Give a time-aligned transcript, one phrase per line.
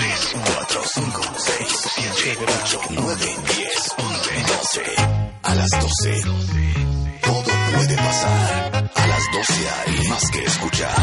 [0.00, 3.36] 3, 4, 5, 6, 7, 8, 9, 10,
[3.98, 4.80] 11, 12.
[5.42, 6.22] A las 12.
[7.22, 8.90] Todo puede pasar.
[8.94, 10.94] A las 12 hay más que escuchar.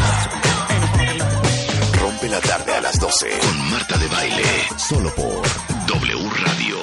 [2.00, 4.66] Rompe la tarde a las 12 con Marta de Baile.
[4.76, 5.46] Solo por
[5.86, 6.80] W Radio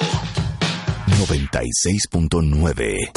[1.18, 3.10] 96.9.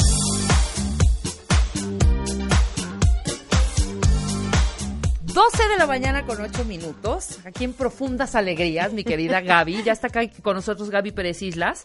[5.40, 9.82] 12 de la mañana con 8 minutos, aquí en profundas alegrías, mi querida Gaby.
[9.82, 11.84] Ya está acá con nosotros Gaby Pérez Islas.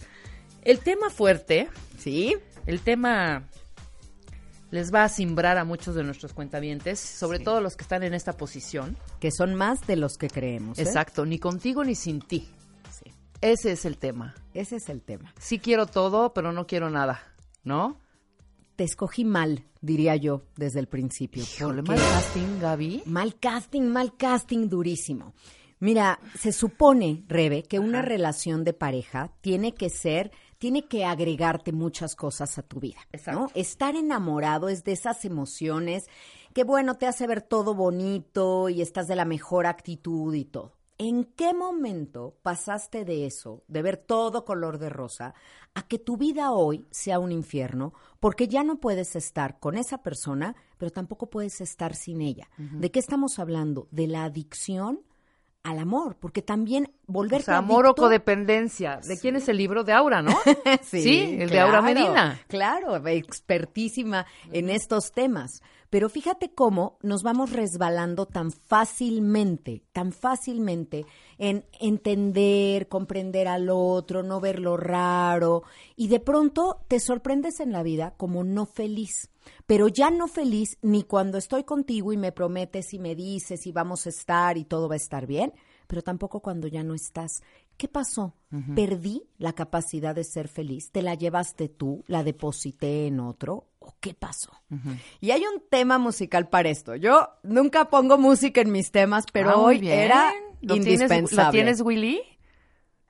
[0.62, 2.36] El tema fuerte, ¿sí?
[2.66, 3.48] El tema
[4.72, 8.14] les va a simbrar a muchos de nuestros cuentavientes, sobre todo los que están en
[8.14, 8.98] esta posición.
[9.22, 10.78] Que son más de los que creemos.
[10.78, 10.82] ¿eh?
[10.82, 12.50] Exacto, ni contigo ni sin ti.
[13.40, 14.36] Ese es el tema.
[14.54, 15.34] Ese es el tema.
[15.40, 17.24] Sí quiero todo, pero no quiero nada,
[17.64, 18.02] ¿no?
[18.76, 21.44] Te escogí mal, diría yo, desde el principio.
[21.44, 23.04] Híjole, mal casting, Gaby.
[23.06, 25.34] Mal casting, mal casting durísimo.
[25.80, 31.72] Mira, se supone, Rebe, que una relación de pareja tiene que ser, tiene que agregarte
[31.72, 33.00] muchas cosas a tu vida.
[33.28, 33.50] ¿no?
[33.54, 36.08] Estar enamorado es de esas emociones
[36.54, 40.74] que, bueno, te hace ver todo bonito y estás de la mejor actitud y todo.
[40.98, 45.34] ¿En qué momento pasaste de eso, de ver todo color de rosa,
[45.74, 47.94] a que tu vida hoy sea un infierno?
[48.22, 52.50] Porque ya no puedes estar con esa persona, pero tampoco puedes estar sin ella.
[52.58, 53.88] ¿De qué estamos hablando?
[53.92, 55.02] De la adicción
[55.66, 59.00] al amor, porque también O volverte sea, amor o codependencia.
[59.06, 59.84] ¿De quién es el libro?
[59.84, 60.32] De Aura, ¿no?
[60.84, 62.40] Sí, el de Aura claro, Medina.
[62.48, 65.64] Claro, expertísima en estos temas.
[65.90, 71.06] Pero fíjate cómo nos vamos resbalando tan fácilmente, tan fácilmente
[71.38, 75.64] en entender, comprender al otro, no ver lo raro.
[75.96, 79.30] Y de pronto te sorprendes en la vida como no feliz.
[79.66, 83.72] Pero ya no feliz ni cuando estoy contigo y me prometes y me dices y
[83.72, 85.54] vamos a estar y todo va a estar bien,
[85.88, 87.44] pero tampoco cuando ya no estás.
[87.78, 88.34] ¿Qué pasó?
[88.74, 90.90] ¿Perdí la capacidad de ser feliz?
[90.92, 92.06] ¿Te la llevaste tú?
[92.08, 93.68] ¿La deposité en otro?
[93.88, 94.50] ¿O qué pasó?
[95.22, 96.96] Y hay un tema musical para esto.
[96.96, 100.00] Yo nunca pongo música en mis temas, pero Ah, hoy bien.
[100.00, 100.32] era
[100.62, 101.44] ¿Lo tienes- indispensable.
[101.44, 102.22] ¿La tienes, Willy?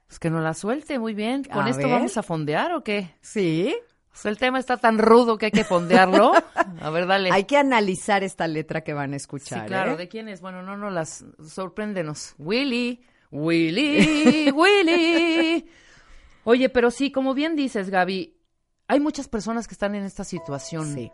[0.08, 1.44] Pues que no la suelte, muy bien.
[1.46, 1.91] ¿Con A esto ver.
[1.91, 3.16] vamos a fondear o qué?
[3.22, 3.74] Sí.
[4.14, 6.34] O sea, el tema está tan rudo que hay que fondearlo.
[6.81, 7.31] a ver, dale.
[7.31, 9.66] Hay que analizar esta letra que van a Sí, escuchar.
[9.66, 9.94] claro.
[9.94, 9.97] ¿eh?
[9.97, 10.41] ¿De quién es?
[10.41, 11.25] Bueno, no, no las...
[11.47, 12.35] Sorpréndenos.
[12.38, 15.66] Willy, Willy, Willy.
[16.44, 18.34] Oye, pero sí, como bien dices, Gaby,
[18.88, 20.94] hay muchas personas que están en esta situación.
[20.94, 21.12] Sí.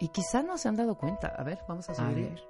[0.00, 1.28] Y quizá no se han dado cuenta.
[1.28, 2.30] A ver, vamos a A subir.
[2.30, 2.42] ver.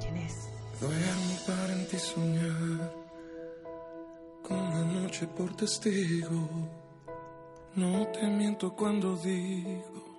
[0.00, 0.48] ¿Quién es?
[0.80, 2.92] Duermo para en ti soñar
[4.42, 6.48] con la noche por testigo.
[7.74, 10.11] No te miento cuando digo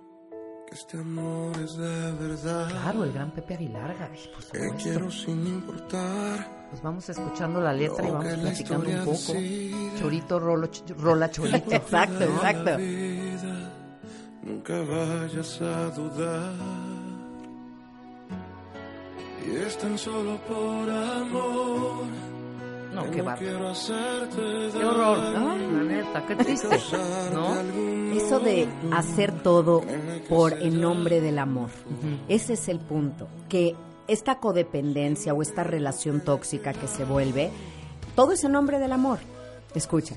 [0.73, 2.67] este amor es de verdad.
[2.69, 4.75] Claro, el gran Pepe Aguilar, Gaby, por supuesto.
[4.83, 6.67] quiero sin importar.
[6.69, 9.33] Pues vamos escuchando la letra y vamos que la platicando un poco.
[9.33, 9.99] decida.
[9.99, 11.71] Chorito, rolo, ch- rola, chorito.
[11.75, 12.77] Exacto, exacto.
[12.77, 13.71] vida,
[14.43, 16.53] Nunca vayas a dudar.
[19.45, 22.03] Y es tan solo por amor.
[22.93, 23.73] No, qué bárbaro.
[24.71, 25.17] Qué horror.
[25.17, 25.55] ¿no?
[25.55, 26.79] La neta, qué triste,
[27.33, 27.59] ¿no?
[28.13, 29.81] Eso de hacer todo
[30.29, 31.69] por en nombre del amor.
[32.27, 33.27] Ese es el punto.
[33.49, 33.75] Que
[34.07, 37.51] esta codependencia o esta relación tóxica que se vuelve,
[38.15, 39.19] todo es en nombre del amor.
[39.73, 40.15] Escucha.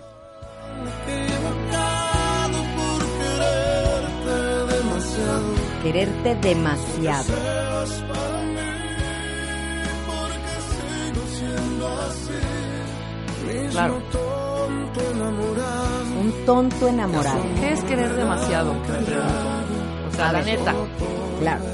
[4.67, 5.55] demasiado.
[5.83, 7.35] Quererte demasiado.
[13.71, 13.95] Claro.
[16.21, 17.43] Un tonto enamorado.
[17.61, 18.73] ¿Qué es querer demasiado?
[18.73, 20.75] O sea, la neta.
[21.41, 21.65] Claro.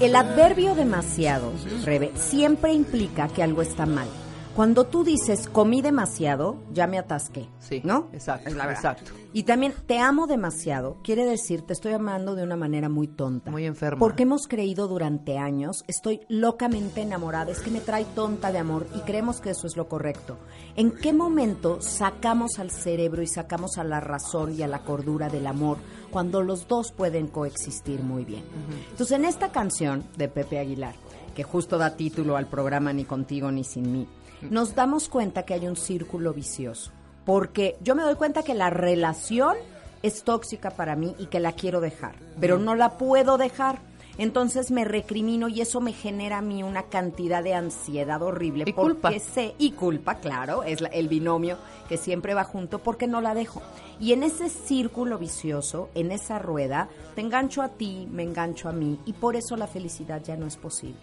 [0.00, 1.52] El adverbio demasiado,
[1.84, 4.08] Rebe, siempre implica que algo está mal.
[4.58, 7.48] Cuando tú dices comí demasiado, ya me atasqué.
[7.60, 7.80] Sí.
[7.84, 8.08] ¿No?
[8.12, 8.48] Exacto.
[8.48, 8.96] Es la verdad.
[8.96, 9.12] Exacto.
[9.32, 13.52] Y también te amo demasiado, quiere decir te estoy amando de una manera muy tonta.
[13.52, 14.00] Muy enferma.
[14.00, 18.88] Porque hemos creído durante años, estoy locamente enamorada, es que me trae tonta de amor
[18.96, 20.38] y creemos que eso es lo correcto.
[20.74, 25.28] ¿En qué momento sacamos al cerebro y sacamos a la razón y a la cordura
[25.28, 25.78] del amor
[26.10, 28.42] cuando los dos pueden coexistir muy bien?
[28.90, 30.96] Entonces, en esta canción de Pepe Aguilar,
[31.36, 34.08] que justo da título al programa Ni contigo ni sin mí,
[34.42, 36.92] nos damos cuenta que hay un círculo vicioso.
[37.24, 39.56] Porque yo me doy cuenta que la relación
[40.02, 43.78] es tóxica para mí y que la quiero dejar, pero no la puedo dejar.
[44.18, 48.64] Entonces me recrimino y eso me genera a mí una cantidad de ansiedad horrible.
[48.66, 49.12] Y porque culpa.
[49.18, 51.56] sé, y culpa, claro, es la- el binomio
[51.88, 53.62] que siempre va junto porque no la dejo.
[54.00, 58.72] Y en ese círculo vicioso, en esa rueda, te engancho a ti, me engancho a
[58.72, 60.98] mí y por eso la felicidad ya no es posible.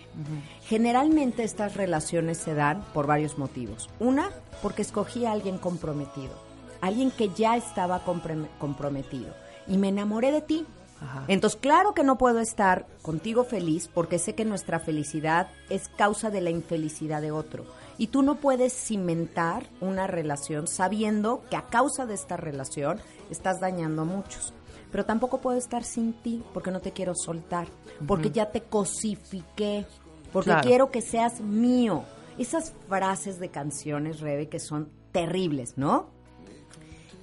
[0.67, 3.89] Generalmente estas relaciones se dan por varios motivos.
[3.99, 4.29] Una,
[4.61, 6.33] porque escogí a alguien comprometido,
[6.81, 8.03] alguien que ya estaba
[8.59, 9.33] comprometido
[9.67, 10.65] y me enamoré de ti.
[11.27, 16.29] Entonces, claro que no puedo estar contigo feliz porque sé que nuestra felicidad es causa
[16.29, 17.65] de la infelicidad de otro.
[17.97, 22.99] Y tú no puedes cimentar una relación sabiendo que a causa de esta relación
[23.29, 24.53] estás dañando a muchos.
[24.91, 27.67] Pero tampoco puedo estar sin ti porque no te quiero soltar,
[28.07, 29.85] porque ya te cosifiqué,
[30.31, 30.67] porque Claro.
[30.67, 32.03] quiero que seas mío.
[32.37, 36.14] Esas frases de canciones, Rebe, que son terribles, ¿no?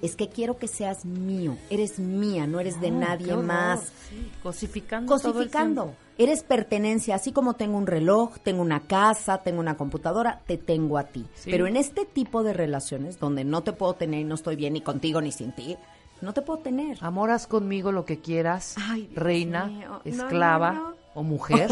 [0.03, 3.93] Es que quiero que seas mío, eres mía, no eres de qué nadie más.
[4.11, 5.17] sí, Cosificando.
[5.17, 5.95] todo el Cosificando.
[6.19, 10.99] Eres pertenencia, así como tengo un reloj, tengo una casa, tengo una computadora, te tengo
[10.99, 11.25] a ti.
[11.35, 11.51] Sí.
[11.51, 14.75] Pero en este tipo de relaciones, donde no te puedo tener y no estoy bien
[14.75, 15.77] ni contigo ni sin ti,
[16.21, 16.99] no te puedo tener.
[17.01, 20.01] Amor, haz conmigo lo que quieras, Ay, reina, mío.
[20.05, 20.97] Esclava no, no.
[21.15, 21.71] o mujer.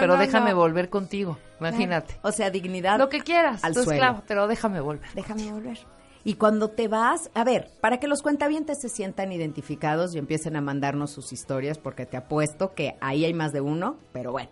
[0.00, 2.18] Pero déjame volver contigo, imagínate.
[2.22, 2.98] O sea, dignidad.
[2.98, 3.92] Lo que quieras, al tú suelo.
[3.92, 5.08] esclavo, pero déjame volver.
[5.14, 5.78] Déjame volver.
[6.26, 10.56] Y cuando te vas, a ver, para que los cuentavientes se sientan identificados y empiecen
[10.56, 14.50] a mandarnos sus historias, porque te apuesto que ahí hay más de uno, pero bueno.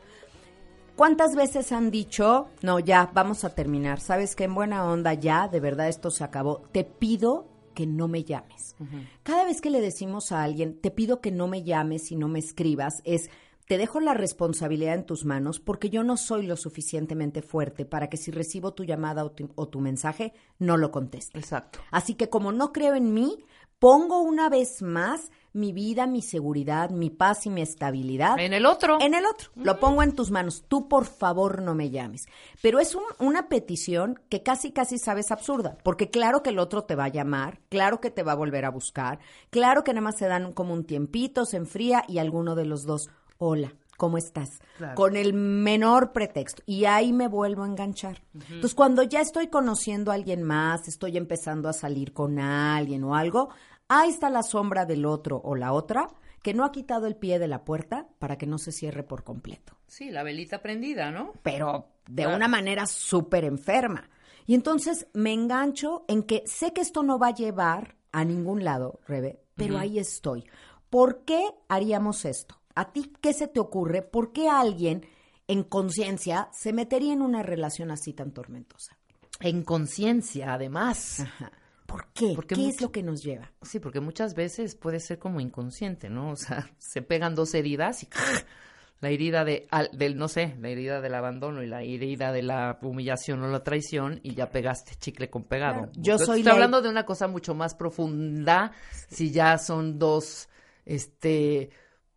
[0.94, 3.98] ¿Cuántas veces han dicho, no, ya, vamos a terminar?
[3.98, 6.62] Sabes que en buena onda ya, de verdad esto se acabó.
[6.70, 8.76] Te pido que no me llames.
[9.24, 12.28] Cada vez que le decimos a alguien, te pido que no me llames y no
[12.28, 13.30] me escribas, es,
[13.66, 18.08] te dejo la responsabilidad en tus manos porque yo no soy lo suficientemente fuerte para
[18.08, 21.38] que si recibo tu llamada o tu, o tu mensaje, no lo conteste.
[21.38, 21.78] Exacto.
[21.90, 23.38] Así que como no creo en mí,
[23.78, 28.66] pongo una vez más mi vida, mi seguridad, mi paz y mi estabilidad En el
[28.66, 28.98] otro.
[29.00, 29.50] en el otro.
[29.54, 30.64] Lo pongo en tus manos.
[30.66, 32.26] Tú, por favor, no me llames.
[32.60, 35.78] Pero es un- una petición que casi, casi sabes absurda.
[35.84, 38.64] Porque claro que el otro te va a llamar, claro que te va a volver
[38.64, 39.20] a buscar,
[39.50, 42.84] claro que nada más se dan como un tiempito, se enfría y alguno de los
[42.84, 43.72] dos, hola.
[43.96, 44.58] ¿Cómo estás?
[44.76, 44.96] Claro.
[44.96, 46.64] Con el menor pretexto.
[46.66, 48.24] Y ahí me vuelvo a enganchar.
[48.34, 53.14] Entonces, cuando ya estoy conociendo a alguien más, estoy empezando a salir con alguien o
[53.14, 53.50] algo,
[53.86, 56.08] ahí está la sombra del otro o la otra
[56.42, 59.22] que no ha quitado el pie de la puerta para que no se cierre por
[59.22, 59.76] completo.
[59.86, 61.32] Sí, la velita prendida, ¿no?
[61.44, 62.36] Pero de Claro.
[62.36, 64.10] una manera súper enferma.
[64.44, 68.64] Y entonces me engancho en que sé que esto no va a llevar a ningún
[68.64, 70.44] lado, Rebe, pero ahí estoy.
[70.90, 72.56] ¿Por qué haríamos esto?
[72.74, 74.02] ¿A ti qué se te ocurre?
[74.02, 75.06] ¿Por qué alguien
[75.46, 78.96] en conciencia se metería en una relación así tan tormentosa?
[79.40, 81.20] En conciencia, además.
[81.20, 81.52] Ajá.
[81.86, 82.32] ¿Por qué?
[82.34, 83.52] Porque ¿Qué es lo que nos lleva?
[83.62, 86.30] Sí, porque muchas veces puede ser como inconsciente, ¿no?
[86.30, 88.08] O sea, se pegan dos heridas y
[89.00, 92.42] la herida de, al- del, no sé, la herida del abandono y la herida de
[92.42, 95.80] la humillación o la traición y ya pegaste chicle con pegado.
[95.82, 95.92] Claro.
[95.96, 98.72] Yo Entonces, soy Estoy la- hablando de una cosa mucho más profunda
[99.08, 100.48] si ya son dos,
[100.86, 101.70] este...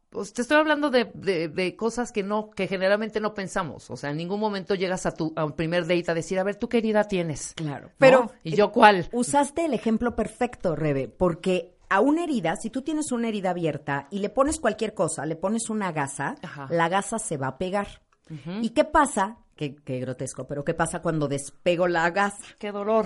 [0.09, 3.89] Pues te estoy hablando de, de, de cosas que no, que generalmente no pensamos.
[3.91, 6.43] O sea, en ningún momento llegas a tu a un primer date a decir, a
[6.43, 7.53] ver, ¿tú qué herida tienes?
[7.55, 7.87] Claro.
[7.87, 7.93] ¿No?
[7.97, 9.07] Pero ¿Y yo cuál?
[9.11, 14.07] Usaste el ejemplo perfecto, Rebe, porque a una herida, si tú tienes una herida abierta
[14.11, 16.67] y le pones cualquier cosa, le pones una gasa, Ajá.
[16.69, 17.87] la gasa se va a pegar.
[18.61, 19.37] ¿Y qué pasa?
[19.55, 22.43] Qué, qué grotesco, pero ¿qué pasa cuando despego la gasa?
[22.59, 23.05] ¡Qué dolor!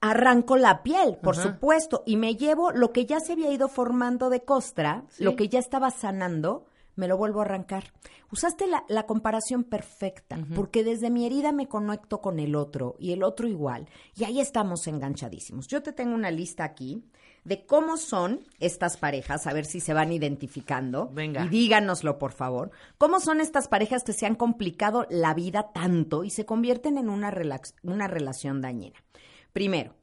[0.00, 1.42] Arranco la piel, por Ajá.
[1.42, 5.24] supuesto, y me llevo lo que ya se había ido formando de costra, Sí.
[5.24, 7.92] lo que ya estaba sanando, me lo vuelvo a arrancar.
[8.30, 13.12] Usaste la, la comparación perfecta, porque desde mi herida me conecto con el otro y
[13.12, 15.66] el otro igual, y ahí estamos enganchadísimos.
[15.68, 17.04] Yo te tengo una lista aquí
[17.44, 21.08] de cómo son estas parejas, a ver si se van identificando.
[21.12, 21.44] Venga.
[21.44, 22.70] Y díganoslo, por favor.
[22.98, 27.08] ¿Cómo son estas parejas que se han complicado la vida tanto y se convierten en
[27.08, 28.98] una, relax- una relación dañina?
[29.58, 29.96] Primero,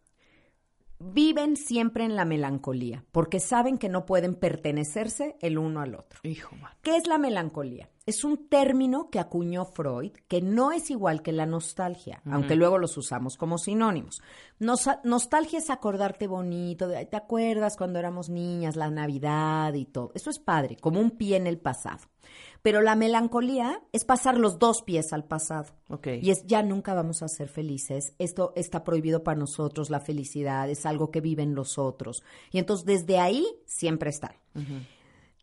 [1.00, 6.20] viven siempre en la melancolía, porque saben que no pueden pertenecerse el uno al otro.
[6.24, 6.74] Hijo, man.
[6.82, 7.90] ¿Qué es la melancolía?
[8.06, 12.78] es un término que acuñó Freud, que no es igual que la nostalgia, aunque luego
[12.78, 14.22] los usamos como sinónimos.
[14.60, 20.12] nostalgia es acordarte bonito, ¿te acuerdas cuando éramos niñas, la Navidad y todo?
[20.14, 22.04] Eso es padre, como un pie en el pasado.
[22.66, 25.68] Pero la melancolía es pasar los dos pies al pasado.
[26.04, 28.16] Y es ya nunca vamos a ser felices.
[28.18, 32.24] Esto está prohibido para nosotros, la felicidad es algo que viven los otros.
[32.52, 34.34] Y entonces desde ahí siempre está.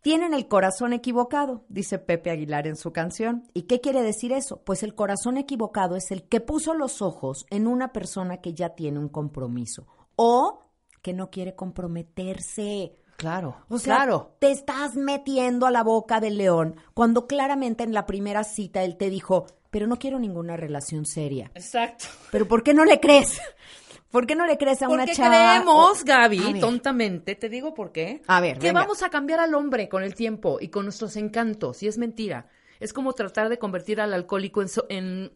[0.01, 3.45] Tienen el corazón equivocado, dice Pepe Aguilar en su canción.
[3.53, 4.61] ¿Y qué quiere decir eso?
[4.65, 8.75] Pues el corazón equivocado es el que puso los ojos en una persona que ya
[8.75, 9.87] tiene un compromiso
[10.17, 10.65] o
[11.01, 12.97] que no quiere comprometerse.
[13.23, 14.35] Claro, o sea, claro.
[14.39, 18.97] te estás metiendo a la boca del león cuando claramente en la primera cita él
[18.97, 21.49] te dijo, pero no quiero ninguna relación seria.
[21.55, 22.05] Exacto.
[22.31, 23.39] Pero ¿por qué no le crees?
[24.11, 25.29] ¿Por qué no le crees a una chava?
[25.29, 28.21] creemos, Gaby, tontamente, te digo por qué.
[28.27, 31.81] A ver, Que vamos a cambiar al hombre con el tiempo y con nuestros encantos,
[31.81, 32.47] y es mentira.
[32.81, 34.67] Es como tratar de convertir al alcohólico en,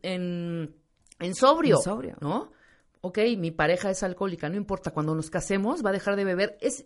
[0.03, 0.75] en,
[1.19, 1.77] en, sobrio.
[1.77, 2.17] En sobrio.
[2.19, 2.51] ¿No?
[3.01, 6.57] Ok, mi pareja es alcohólica, no importa, cuando nos casemos va a dejar de beber.
[6.61, 6.85] Es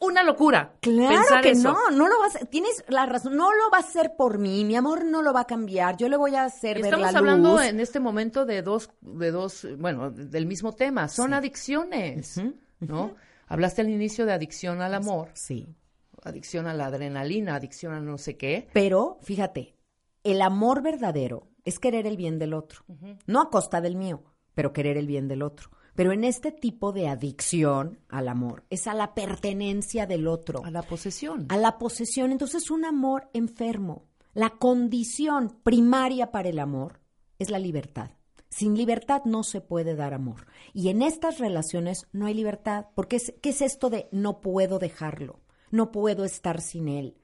[0.00, 0.74] una locura.
[0.80, 4.14] Claro que no, no lo vas a, tienes la razón, no lo va a hacer
[4.16, 7.06] por mí, mi amor no lo va a cambiar, yo le voy a hacer Estamos
[7.06, 11.34] ver la hablando en este momento de dos, de dos, bueno, del mismo tema, son
[11.34, 12.40] adicciones,
[12.80, 13.14] ¿no?
[13.46, 15.30] Hablaste al inicio de adicción al amor.
[15.32, 15.74] Sí.
[16.22, 18.68] Adicción a la adrenalina, adicción a no sé qué.
[18.72, 19.74] Pero, fíjate,
[20.24, 22.84] el amor verdadero es querer el bien del otro,
[23.26, 24.22] no a costa del mío,
[24.54, 25.70] pero querer el bien del otro.
[25.98, 30.64] Pero en este tipo de adicción al amor, es a la pertenencia del otro.
[30.64, 31.46] A la posesión.
[31.48, 32.30] A la posesión.
[32.30, 34.04] Entonces, un amor enfermo.
[34.32, 37.00] La condición primaria para el amor
[37.40, 38.12] es la libertad.
[38.48, 40.46] Sin libertad no se puede dar amor.
[40.72, 42.86] Y en estas relaciones no hay libertad.
[42.94, 45.40] Porque es, ¿qué es esto de no puedo dejarlo?
[45.72, 47.16] No puedo estar sin él.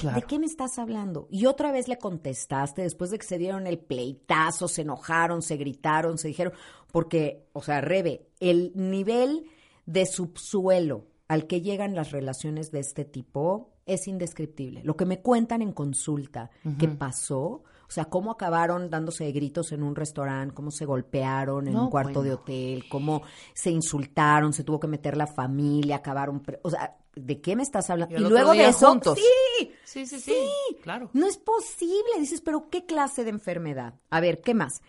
[0.00, 1.26] ¿De qué me estás hablando?
[1.28, 5.56] Y otra vez le contestaste después de que se dieron el pleitazo, se enojaron, se
[5.56, 6.52] gritaron, se dijeron,
[6.92, 9.46] porque, o sea, Rebe, el nivel
[9.86, 14.82] de subsuelo al que llegan las relaciones de este tipo es indescriptible.
[14.84, 19.82] Lo que me cuentan en consulta que pasó, o sea, cómo acabaron dándose gritos en
[19.82, 23.22] un restaurante, cómo se golpearon en un cuarto de hotel, cómo
[23.54, 27.88] se insultaron, se tuvo que meter la familia, acabaron, o sea, ¿de qué me estás
[27.88, 28.14] hablando?
[28.14, 30.36] Y, luego de eso, Sí, sí, sí, sí,
[30.82, 31.10] claro.
[31.14, 32.18] No es posible.
[32.18, 33.94] Dices, pero ¿qué clase de enfermedad?
[34.10, 34.82] A ver, ¿qué más?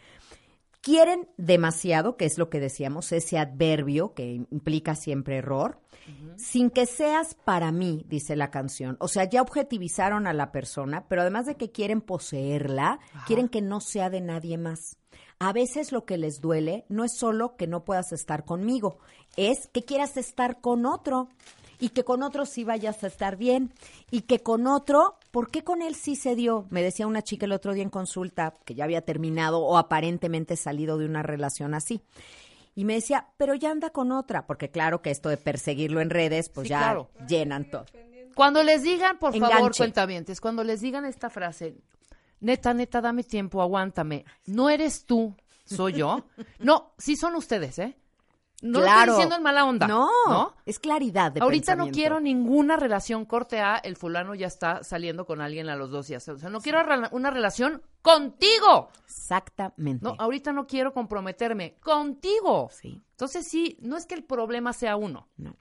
[0.82, 5.82] Quieren demasiado, que es lo que decíamos, ese adverbio que implica siempre error,
[6.38, 8.96] sin que seas para mí, dice la canción.
[9.00, 13.62] O sea, ya objetivizaron a la persona, pero además de que quieren poseerla, quieren que
[13.62, 14.98] no sea de nadie más.
[15.38, 19.00] A veces lo que les duele no es solo que no puedas estar conmigo,
[19.38, 21.30] es que quieras estar con otro
[21.80, 23.72] y que con otro sí vayas a estar bien
[24.12, 26.66] y que con otro, ¿por qué con él sí se dio?
[26.70, 30.58] Me decía una chica el otro día en consulta que ya había terminado o aparentemente
[30.58, 32.02] salido de una relación así.
[32.76, 36.10] Y me decía, pero ya anda con otra, porque claro que esto de perseguirlo en
[36.10, 37.86] redes, pues ya llenan todo.
[38.36, 41.76] Cuando les digan, por favor, cuentavientes, cuando les digan esta frase,
[42.40, 46.24] neta, neta, dame tiempo, aguántame, no eres tú, soy yo.
[46.60, 47.98] No, sí son ustedes, ¿eh?
[48.62, 48.94] No claro.
[48.94, 49.88] lo estoy diciendo en mala onda.
[49.88, 54.84] No, es claridad de Ahorita no quiero ninguna relación corte A, el fulano ya está
[54.84, 56.28] saliendo con alguien a los dos días.
[56.28, 56.80] O sea, no quiero
[57.12, 58.90] una relación contigo.
[59.06, 60.04] Exactamente.
[60.04, 62.70] No, ahorita no quiero comprometerme contigo.
[62.72, 63.02] Sí.
[63.12, 65.28] Entonces sí, no es que el problema sea uno.
[65.38, 65.56] No.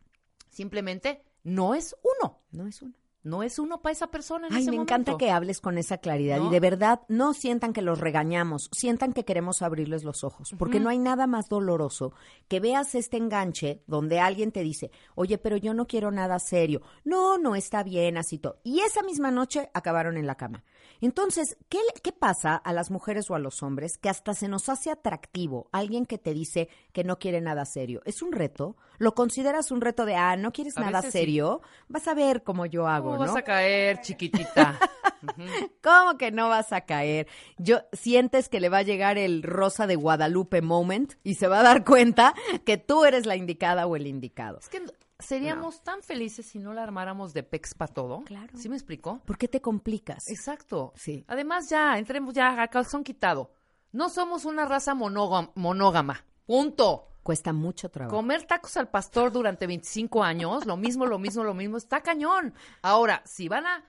[0.48, 2.40] Simplemente no es uno.
[2.50, 5.60] No es uno no es uno para esa persona en Ay, me encanta que hables
[5.60, 10.04] con esa claridad y de verdad no sientan que los regañamos, sientan que queremos abrirles
[10.04, 12.12] los ojos, porque no hay nada más doloroso
[12.48, 16.82] que veas este enganche donde alguien te dice, oye, pero yo no quiero nada serio,
[17.04, 18.60] no, no está bien, así todo.
[18.62, 20.64] Y esa misma noche acabaron en la cama.
[21.00, 24.68] Entonces, ¿qué, ¿qué pasa a las mujeres o a los hombres que hasta se nos
[24.68, 28.02] hace atractivo alguien que te dice que no quiere nada serio?
[28.04, 28.76] ¿Es un reto?
[28.98, 31.60] ¿Lo consideras un reto de, ah, no quieres nada serio?
[31.88, 33.18] Vas a ver cómo yo hago, ¿no?
[33.18, 34.78] vas a caer, chiquitita?
[35.82, 37.28] ¿Cómo que no vas a caer?
[37.58, 41.60] Yo sientes que le va a llegar el rosa de Guadalupe moment y se va
[41.60, 44.58] a dar cuenta que tú eres la indicada o el indicado.
[44.58, 44.82] Es que
[45.18, 48.22] seríamos tan felices si no la armáramos de pex para todo.
[48.24, 48.56] Claro.
[48.56, 49.20] ¿Sí me explicó?
[49.24, 50.28] ¿Por qué te complicas?
[50.28, 50.92] Exacto.
[50.96, 51.24] Sí.
[51.28, 53.52] Además, ya, entremos ya a calzón quitado.
[53.92, 56.24] No somos una raza monógama.
[56.46, 57.04] Punto.
[57.22, 58.16] Cuesta mucho trabajo.
[58.16, 62.54] Comer tacos al pastor durante 25 años, lo mismo, lo mismo, lo mismo, está cañón.
[62.80, 63.84] Ahora, si van a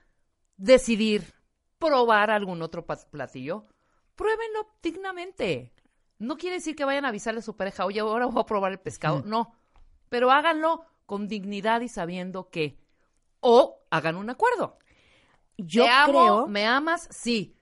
[0.58, 1.32] decidir
[1.78, 3.64] probar algún otro platillo,
[4.14, 5.72] pruébenlo dignamente.
[6.18, 8.72] No quiere decir que vayan a avisarle a su pareja, oye, ahora voy a probar
[8.72, 9.22] el pescado.
[9.24, 9.54] No,
[10.10, 12.78] pero háganlo con dignidad y sabiendo que,
[13.40, 14.78] o hagan un acuerdo.
[15.58, 16.46] yo Te amo, creo...
[16.46, 17.08] ¿Me amas?
[17.10, 17.56] Sí.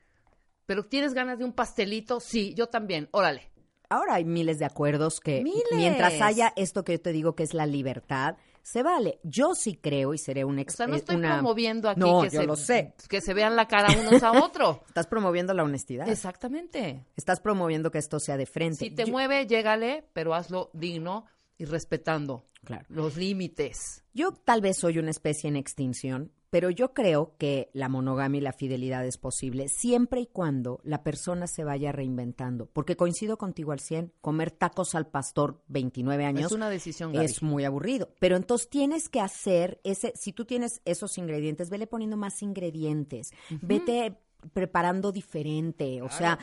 [0.66, 2.20] ¿Pero tienes ganas de un pastelito?
[2.20, 3.08] Sí, yo también.
[3.10, 3.50] Órale.
[3.88, 5.64] Ahora hay miles de acuerdos que Miles.
[5.74, 9.18] mientras haya esto que yo te digo que es la libertad, se vale.
[9.22, 12.00] Yo sí creo y seré un O ex- sea, no eh, estoy una- promoviendo aquí
[12.00, 12.94] No, que, yo se, lo sé.
[13.08, 14.82] que se vean la cara unos a otro.
[14.88, 16.06] Estás promoviendo la honestidad.
[16.06, 17.06] Exactamente.
[17.16, 18.76] Estás promoviendo que esto sea de frente.
[18.84, 21.24] Si te Yo- mueve, llégale, pero hazlo digno
[21.58, 22.84] y respetando Claro.
[22.88, 24.04] los límites.
[24.14, 28.42] Yo tal vez soy una especie en extinción, pero yo creo que la monogamia y
[28.42, 32.66] la fidelidad es posible siempre y cuando la persona se vaya reinventando.
[32.66, 37.26] Porque coincido contigo al 100, comer tacos al pastor 29 años Es una decisión, Gaby.
[37.26, 38.08] es muy aburrido.
[38.18, 43.30] Pero entonces tienes que hacer ese, si tú tienes esos ingredientes, vele poniendo más ingredientes,
[43.60, 44.16] vete
[44.52, 46.38] preparando diferente, o sea,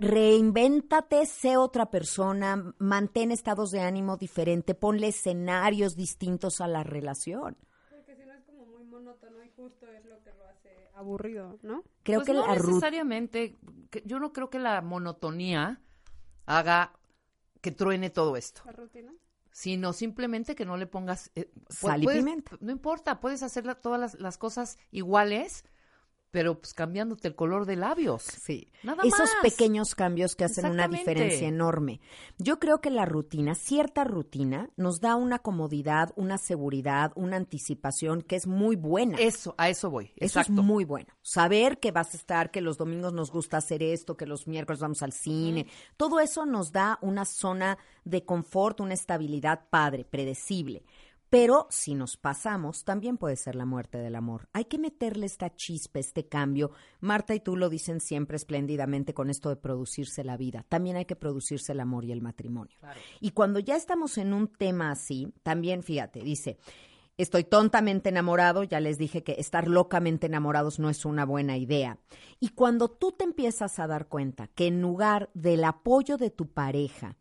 [0.00, 7.56] reinvéntate, sé otra persona, mantén estados de ánimo diferente, ponle escenarios distintos a la relación.
[7.90, 11.58] Porque si no es como muy monótono y justo es lo que lo hace aburrido,
[11.62, 11.82] ¿no?
[12.02, 13.56] Creo Pues que no la necesariamente,
[13.90, 15.80] que- yo no creo que la monotonía
[16.46, 16.92] haga
[17.60, 19.12] que truene todo esto, La rutina.
[19.52, 21.30] sino simplemente que no le pongas...
[21.36, 22.56] eh, Sal y puedes- pimienta.
[22.60, 25.64] No importa, puedes hacer la- todas las, las cosas iguales,
[26.32, 28.22] pero pues cambiándote el color de labios.
[28.22, 28.72] Sí.
[28.82, 29.34] Nada Esos más.
[29.42, 32.00] pequeños cambios que hacen una diferencia enorme.
[32.38, 38.22] Yo creo que la rutina, cierta rutina, nos da una comodidad, una seguridad, una anticipación
[38.22, 39.18] que es muy buena.
[39.18, 40.06] Eso, a eso voy.
[40.16, 40.60] Eso Exacto.
[40.60, 41.12] es muy bueno.
[41.20, 44.80] Saber que vas a estar, que los domingos nos gusta hacer esto, que los miércoles
[44.80, 45.66] vamos al cine.
[45.98, 50.82] Todo eso nos da una zona de confort, una estabilidad padre, predecible.
[51.32, 54.50] Pero si nos pasamos, también puede ser la muerte del amor.
[54.52, 56.72] Hay que meterle esta chispa, este cambio.
[57.00, 60.66] Marta y tú lo dicen siempre espléndidamente con esto de producirse la vida.
[60.68, 62.76] También hay que producirse el amor y el matrimonio.
[63.18, 66.58] Y cuando ya estamos en un tema así, también fíjate, dice,
[67.16, 71.98] Estoy tontamente enamorado, ya les dije que estar locamente enamorados no es una buena idea.
[72.40, 76.48] Y cuando tú te empiezas a dar cuenta que en lugar del apoyo de tu
[76.52, 77.16] pareja,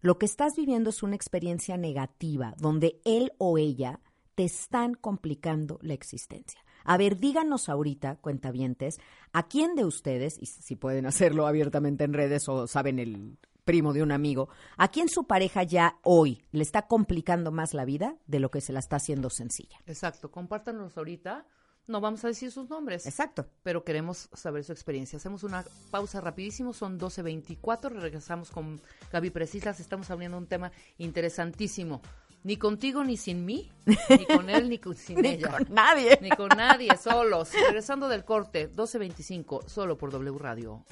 [0.00, 4.00] lo que estás viviendo es una experiencia negativa, donde él o ella
[4.34, 6.60] te están complicando la existencia.
[6.84, 8.98] A ver, díganos ahorita, cuentavientes,
[9.32, 13.92] a quién de ustedes, y si pueden hacerlo abiertamente en redes o saben el primo
[13.92, 18.16] de un amigo, a quién su pareja ya hoy le está complicando más la vida
[18.26, 19.76] de lo que se la está haciendo sencilla.
[19.84, 21.44] Exacto, compártanos ahorita.
[21.88, 23.06] No vamos a decir sus nombres.
[23.06, 23.46] Exacto.
[23.62, 25.16] pero queremos saber su experiencia.
[25.16, 32.02] Hacemos una pausa rapidísimo, son 12.24, regresamos con Gaby Precisas, estamos abriendo un tema interesantísimo.
[32.44, 33.72] Ni contigo ni sin mí,
[34.10, 35.50] ni con él ni con, sin Ni ella.
[35.50, 36.16] con nadie.
[36.22, 37.50] Ni con nadie, solos.
[37.52, 40.84] Regresando del corte, 12.25, solo por W Radio.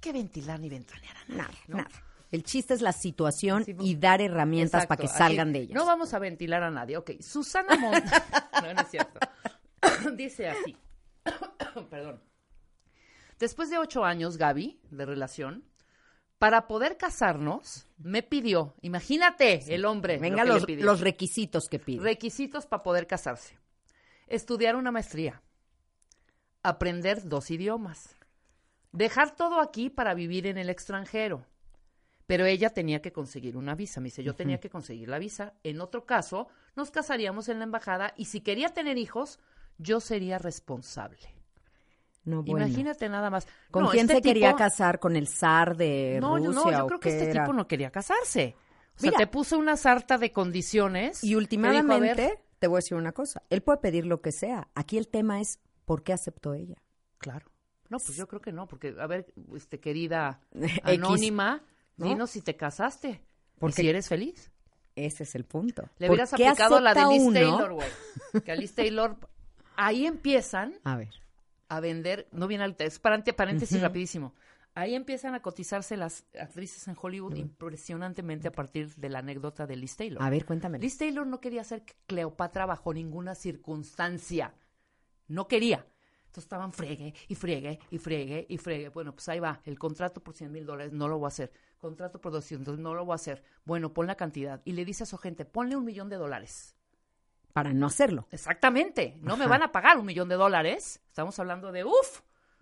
[0.00, 1.76] que ventilar ni ventanear a nadie, Nada, ¿no?
[1.78, 1.90] nada.
[2.32, 5.74] El chiste es la situación Sí, y dar herramientas Exacto, para que salgan de ellas.
[5.76, 6.96] No vamos a ventilar a nadie.
[6.96, 8.04] Ok, Susana Mont...
[8.62, 9.20] no, no es cierto.
[10.16, 10.76] Dice así.
[11.90, 12.20] Perdón.
[13.38, 15.64] Después de ocho años, Gaby, de relación,
[16.38, 20.18] para poder casarnos, me pidió, imagínate el hombre.
[20.18, 22.02] Venga, lo los requisitos que pide.
[22.02, 23.58] Requisitos para poder casarse.
[24.26, 25.42] Estudiar una maestría.
[26.62, 28.16] Aprender dos idiomas.
[28.92, 31.46] Dejar todo aquí para vivir en el extranjero.
[32.26, 34.00] Pero ella tenía que conseguir una visa.
[34.00, 35.54] Me dice, yo tenía que conseguir la visa.
[35.62, 39.38] En otro caso, nos casaríamos en la embajada y si quería tener hijos,
[39.78, 41.35] yo sería responsable.
[42.26, 42.66] No, bueno.
[42.66, 43.46] Imagínate nada más.
[43.70, 44.98] ¿Con No, quién este se quería casar?
[44.98, 47.44] ¿Con el zar de No, Rusia no, yo o creo que este era?
[47.44, 48.54] tipo no quería casarse.
[48.96, 49.18] O sea, Mira.
[49.18, 51.24] te puso una sarta de condiciones.
[51.24, 54.68] Y últimamente, ver, te voy a decir una cosa, él puede pedir lo que sea.
[54.74, 56.76] Aquí el tema es por qué aceptó ella.
[57.18, 57.46] claro.
[57.88, 60.40] No, pues yo creo que no, porque, a ver, este, querida
[60.82, 61.62] anónima,
[61.96, 62.06] ¿no?
[62.06, 63.22] dinos si te casaste.
[63.60, 64.50] Porque- y si eres feliz.
[64.96, 65.82] Ese es el punto.
[65.98, 67.32] Le ¿Por hubieras aplicado la de Liz uno?
[67.38, 67.88] Taylor, güey.
[68.44, 69.16] Que a Liz Taylor,
[69.76, 71.10] ahí empiezan A ver.
[71.68, 74.34] A vender, no viene al es paréntesis rapidísimo.
[74.74, 79.74] Ahí empiezan a cotizarse las actrices en Hollywood impresionantemente a partir de la anécdota de
[79.74, 80.22] Liz Taylor.
[80.22, 80.78] A ver, cuéntame.
[80.78, 84.54] Liz Taylor no quería ser Cleopatra bajo ninguna circunstancia.
[85.28, 85.86] No quería.
[86.26, 88.90] Entonces estaban friegue y friegue y friegue y friegue.
[88.90, 89.62] Bueno, pues ahí va.
[89.64, 91.52] El contrato por 100 mil dólares no lo voy a hacer.
[91.78, 93.42] Contrato por 200 no lo voy a hacer.
[93.64, 94.60] Bueno, pon la cantidad.
[94.66, 96.75] Y le dice a su gente, ponle un millón de dólares.
[97.56, 98.28] Para no hacerlo.
[98.30, 99.16] Exactamente.
[99.22, 101.00] No me van a pagar un millón de dólares.
[101.08, 102.20] Estamos hablando de, uff,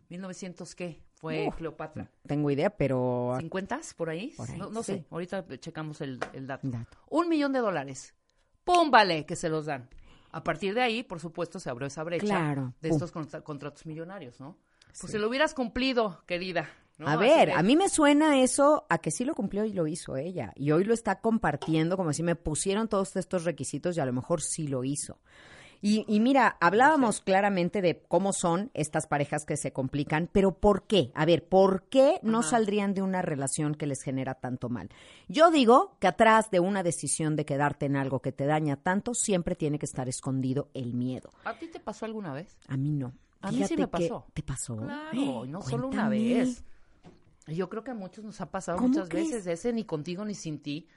[0.09, 1.57] 1900 qué fue Uf.
[1.57, 2.09] Cleopatra.
[2.29, 3.33] Tengo idea, pero...
[3.41, 4.33] ¿50 por ahí?
[4.37, 4.93] Por ahí, no no sí.
[4.93, 5.07] sé.
[5.11, 6.69] Ahorita checamos el, el dato.
[6.69, 6.97] Dato.
[7.11, 8.15] Un millón de dólares.
[8.63, 8.93] ¡Pum!
[8.93, 9.91] Vale, que se los dan.
[10.31, 12.97] A partir de ahí, por supuesto, se abrió esa brecha Claro, de pum.
[12.97, 14.59] estos contra- contratos millonarios, ¿no?
[15.01, 16.69] Pues si lo hubieras cumplido, querida.
[16.99, 17.09] ¿No?
[17.09, 20.17] A ver, a mí me suena eso a que sí lo cumplió y lo hizo
[20.17, 20.53] ella.
[20.57, 24.13] Y hoy lo está compartiendo como si me pusieron todos estos requisitos y a lo
[24.13, 25.19] mejor sí lo hizo.
[25.87, 30.87] Y, y mira, hablábamos claramente de cómo son estas parejas que se complican, pero ¿por
[30.87, 31.13] qué?
[31.15, 32.49] A ver, ¿por qué no Ajá.
[32.49, 34.89] saldrían de una relación que les genera tanto mal?
[35.29, 39.13] Yo digo que atrás de una decisión de quedarte en algo que te daña tanto,
[39.13, 41.29] siempre tiene que estar escondido el miedo.
[41.45, 42.57] ¿A ti te pasó alguna vez?
[42.67, 43.13] A mí no.
[43.43, 44.25] A mí sí Fíjate me pasó.
[44.33, 44.77] ¿Te pasó?
[44.79, 46.65] Claro, y no solo una vez.
[47.47, 49.31] Yo creo que a muchos nos ha pasado ¿Cómo muchas crees?
[49.33, 50.89] veces ese ni contigo ni sin ti.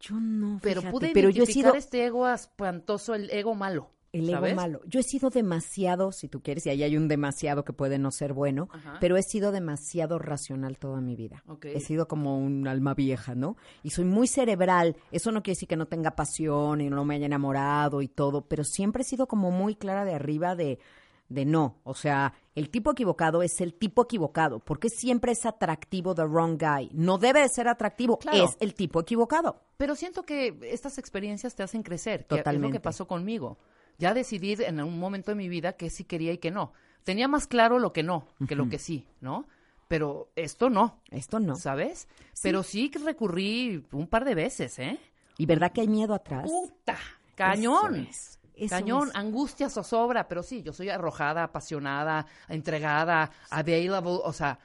[0.00, 3.90] Yo no, Pero fíjate, pude pero yo he sido este ego espantoso, el ego malo.
[4.12, 4.80] el ego malo.
[4.86, 8.10] Yo he sido demasiado, si tú quieres, y ahí hay un demasiado que puede no
[8.10, 8.98] ser bueno, Ajá.
[9.00, 11.44] pero he sido demasiado racional toda mi vida.
[11.46, 11.66] Ok.
[11.66, 13.56] He sido como un alma vieja, ¿no?
[13.84, 14.96] Y soy muy cerebral.
[15.12, 18.42] Eso no quiere decir que no tenga pasión y no me haya enamorado y todo,
[18.48, 20.80] pero siempre he sido como muy clara de arriba de
[21.32, 26.14] de no, o sea, el tipo equivocado es el tipo equivocado, porque siempre es atractivo
[26.14, 26.90] the wrong guy.
[26.92, 28.44] No debe de ser atractivo, Claro.
[28.44, 29.60] es el tipo equivocado.
[29.76, 32.20] Pero siento que estas experiencias te hacen crecer.
[32.26, 32.76] que Es lo Totalmente.
[32.76, 33.58] que pasó conmigo.
[33.98, 36.72] Ya decidí en un momento de mi vida que sí quería y que no.
[37.04, 39.46] Tenía más claro lo que no que lo que sí, ¿no?
[39.88, 41.56] Pero esto no, Esto no.
[41.56, 42.08] ¿sabes?
[42.42, 44.98] Pero sí que recurrí un par de veces, ¿eh?
[45.36, 46.44] ¿Y verdad que hay miedo atrás?
[46.50, 46.96] ¡Puta!
[47.34, 48.08] ¡Cañón!
[48.54, 49.14] Eso Cañón, es.
[49.16, 54.58] angustia, zozobra, pero sí, yo soy arrojada, apasionada, entregada, available, o sea,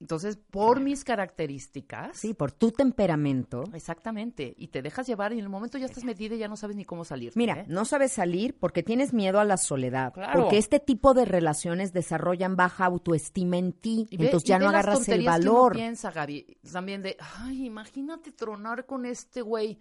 [0.00, 3.64] entonces, por mis características, Sí, por tu temperamento.
[3.74, 6.56] exactamente, y te dejas llevar y en el momento ya estás metida y ya no
[6.56, 7.32] sabes ni cómo salir.
[7.34, 7.64] Mira, ¿eh?
[7.68, 10.12] no sabes salir porque tienes miedo a la soledad.
[10.12, 10.40] Claro.
[10.42, 14.06] Porque este tipo de relaciones desarrollan baja autoestima en ti.
[14.10, 15.72] Y ve- entonces ya no las agarras el tonterías que uno valor.
[15.72, 19.78] piensa, Gaby, también de, ay, imagínate tronar con este güey.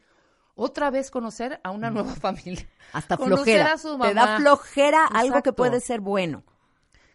[0.57, 2.67] Otra vez conocer a una nueva familia.
[2.93, 3.73] Hasta Conocer flojera.
[3.73, 4.37] a su Te da mamá.
[4.39, 6.43] flojera algo que puede ser bueno.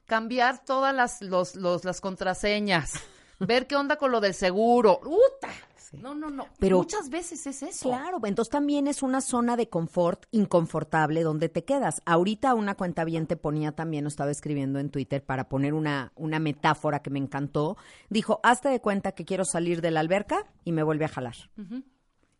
[0.07, 2.92] cambiar todas las, los, los- las contraseñas,
[3.40, 5.00] ver qué onda con lo del seguro.
[5.05, 5.48] ¡Uta!
[5.92, 6.46] No, no, no.
[6.59, 7.90] Pero- Muchas veces es eso.
[7.90, 12.00] Claro, entonces también es una zona de confort inconfortable donde te quedas.
[12.07, 16.38] Ahorita una cuenta bien te ponía también, estaba escribiendo en Twitter para poner una, una
[16.38, 17.76] metáfora que me encantó.
[18.09, 21.35] Dijo, hazte de cuenta que quiero salir de la alberca y me vuelve a jalar.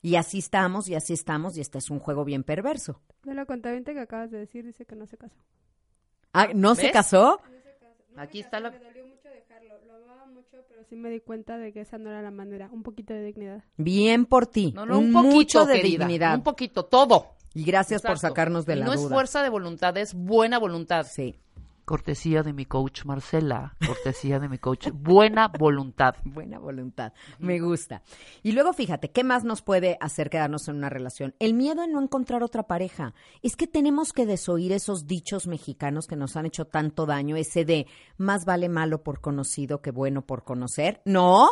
[0.03, 3.01] Y así estamos, y así estamos, y este es un juego bien perverso.
[3.23, 5.37] De la cuentaviente que acabas de decir, dice que no se casó.
[6.33, 6.93] Ah, ¿No se ¿Ves?
[6.93, 7.41] casó?
[8.17, 8.71] Aquí está la...
[8.73, 9.75] Me dolió mucho dejarlo.
[9.87, 12.69] Lo amaba mucho, pero sí me di cuenta de que esa no era la manera.
[12.73, 13.63] Un poquito de dignidad.
[13.77, 14.73] Bien por ti.
[14.75, 16.35] No, no, un poquito, Mucho de querida, dignidad.
[16.35, 17.37] Un poquito, todo.
[17.55, 18.29] y gracias por Exacto.
[18.29, 19.03] sacarnos de Y la no duda.
[19.05, 21.07] es fuerza de voluntad, es buena voluntad.
[21.09, 21.37] Sí.
[21.93, 24.89] Cortesía de mi coach Marcela, cortesía de mi coach.
[24.95, 26.15] Buena voluntad.
[26.25, 28.01] Buena voluntad, me gusta.
[28.43, 31.35] Y luego fíjate, ¿qué más nos puede hacer quedarnos en una relación?
[31.39, 33.13] El miedo en no encontrar otra pareja.
[33.43, 37.67] Es que tenemos que desoír esos dichos mexicanos que nos han hecho tanto daño, ese
[37.67, 41.03] de más vale malo por conocido que bueno por conocer.
[41.05, 41.51] No,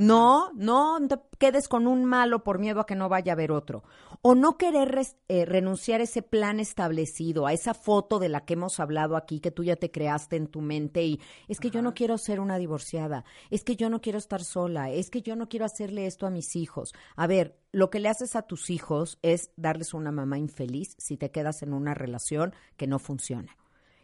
[0.00, 3.52] no, no te quedes con un malo por miedo a que no vaya a haber
[3.52, 3.84] otro.
[4.22, 8.46] O no querer res- eh, renunciar a ese plan establecido, a esa foto de la
[8.46, 11.70] que hemos hablado aquí, que tú ya te creaste en tu mente y es que
[11.70, 15.20] yo no quiero ser una divorciada, es que yo no quiero estar sola, es que
[15.20, 16.94] yo no quiero hacerle esto a mis hijos.
[17.14, 21.18] A ver, lo que le haces a tus hijos es darles una mamá infeliz si
[21.18, 23.54] te quedas en una relación que no funciona.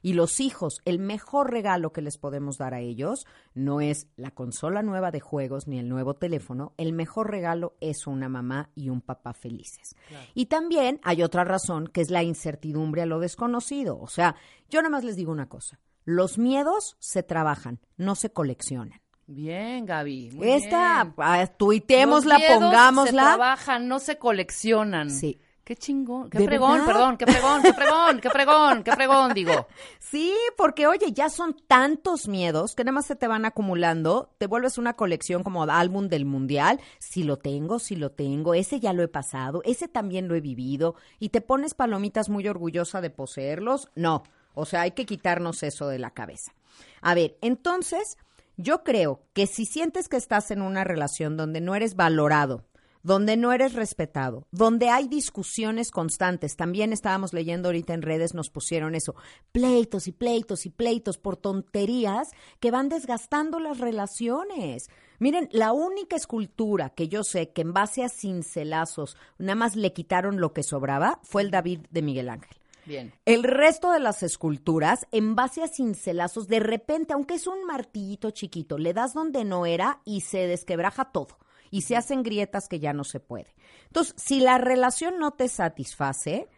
[0.02, 4.30] Y los hijos, el mejor regalo que les podemos dar a ellos no es la
[4.30, 8.88] consola nueva de juegos ni el nuevo teléfono, el mejor regalo es una mamá y
[8.90, 9.96] un papá felices.
[10.34, 13.98] Y también hay otra razón que es la incertidumbre a lo desconocido.
[13.98, 14.36] O sea,
[14.70, 19.00] yo nada más les digo una cosa, los miedos se trabajan, no se coleccionan.
[19.28, 20.30] Bien, Gaby.
[20.34, 21.14] muy Esta, bien.
[21.18, 23.22] ah, tuitémosla, Los miedos Se pongámosla.
[23.22, 25.10] trabajan, no se coleccionan.
[25.10, 25.40] Sí.
[25.66, 26.86] Qué chingón, qué ¿De fregón, verdad?
[26.86, 29.66] perdón, qué fregón, qué fregón, qué fregón, qué fregón, digo.
[29.98, 34.46] Sí, porque oye, ya son tantos miedos que nada más se te van acumulando, te
[34.46, 38.92] vuelves una colección como álbum del mundial, si lo tengo, si lo tengo, ese ya
[38.92, 43.10] lo he pasado, ese también lo he vivido, y te pones palomitas muy orgullosa de
[43.10, 43.90] poseerlos.
[43.96, 44.22] No,
[44.54, 46.54] o sea, hay que quitarnos eso de la cabeza.
[47.00, 48.18] A ver, entonces,
[48.56, 52.62] yo creo que si sientes que estás en una relación donde no eres valorado,
[53.06, 56.56] donde no eres respetado, donde hay discusiones constantes.
[56.56, 59.14] También estábamos leyendo ahorita en redes, nos pusieron eso,
[59.52, 64.90] pleitos y pleitos y pleitos por tonterías que van desgastando las relaciones.
[65.20, 69.92] Miren, la única escultura que yo sé que en base a cincelazos nada más le
[69.92, 72.58] quitaron lo que sobraba fue el David de Miguel Ángel.
[72.86, 73.12] Bien.
[73.24, 78.32] El resto de las esculturas, en base a cincelazos, de repente, aunque es un martillito
[78.32, 81.38] chiquito, le das donde no era y se desquebraja todo.
[81.70, 83.54] Y se hacen grietas que ya no se puede.
[83.86, 86.48] Entonces, si la relación no te satisface,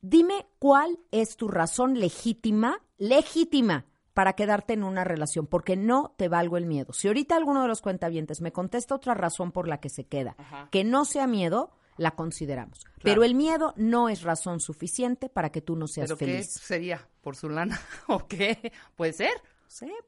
[0.00, 3.86] dime cuál es tu razón legítima, legítima,
[4.18, 6.92] para quedarte en una relación, porque no te valgo el miedo.
[6.92, 10.34] Si ahorita alguno de los cuentavientes me contesta otra razón por la que se queda,
[10.72, 12.84] que no sea miedo, la consideramos.
[13.00, 16.50] Pero el miedo no es razón suficiente para que tú no seas ¿Pero qué feliz.
[16.50, 17.06] sería?
[17.20, 17.80] ¿Por su lana?
[18.08, 18.72] ¿O qué?
[18.96, 19.30] ¿Puede ser?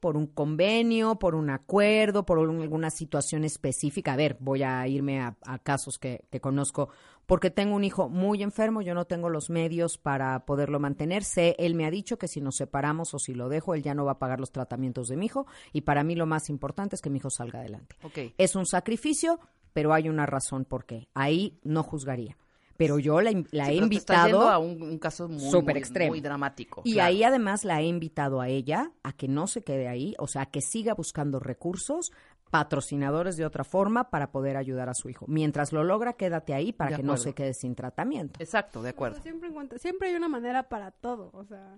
[0.01, 4.15] Por un convenio, por un acuerdo, por un- alguna situación específica.
[4.15, 6.89] A ver, voy a irme a, a casos que, que conozco,
[7.27, 11.23] porque tengo un hijo muy enfermo, yo no tengo los medios para poderlo mantener.
[11.23, 13.95] Sé, él me ha dicho que si nos separamos o si lo dejo, él ya
[13.95, 15.47] no va a pagar los tratamientos de mi hijo.
[15.73, 17.97] Y para mí lo más importante es que mi hijo salga adelante.
[18.03, 18.19] Ok.
[18.39, 19.39] Es un sacrificio,
[19.73, 21.07] pero hay una razón por qué.
[21.15, 22.37] Ahí no juzgaría.
[22.81, 24.99] Pero yo la, in- la Sí, he pero te estás invitado yendo a un, un
[24.99, 26.11] caso muy, súper muy- extremo.
[26.13, 26.81] muy dramático.
[26.85, 27.09] Y claro.
[27.09, 30.43] ahí además la he invitado a ella a que no se quede ahí, o sea,
[30.43, 32.11] a que siga buscando recursos,
[32.51, 35.25] patrocinadores de otra forma para poder ayudar a su hijo.
[35.29, 38.41] Mientras lo logra, quédate ahí para De que no se quede sin tratamiento.
[38.43, 39.15] Exacto, de O acuerdo.
[39.17, 41.77] sea, siempre, encuentra- siempre hay una manera para todo, o sea,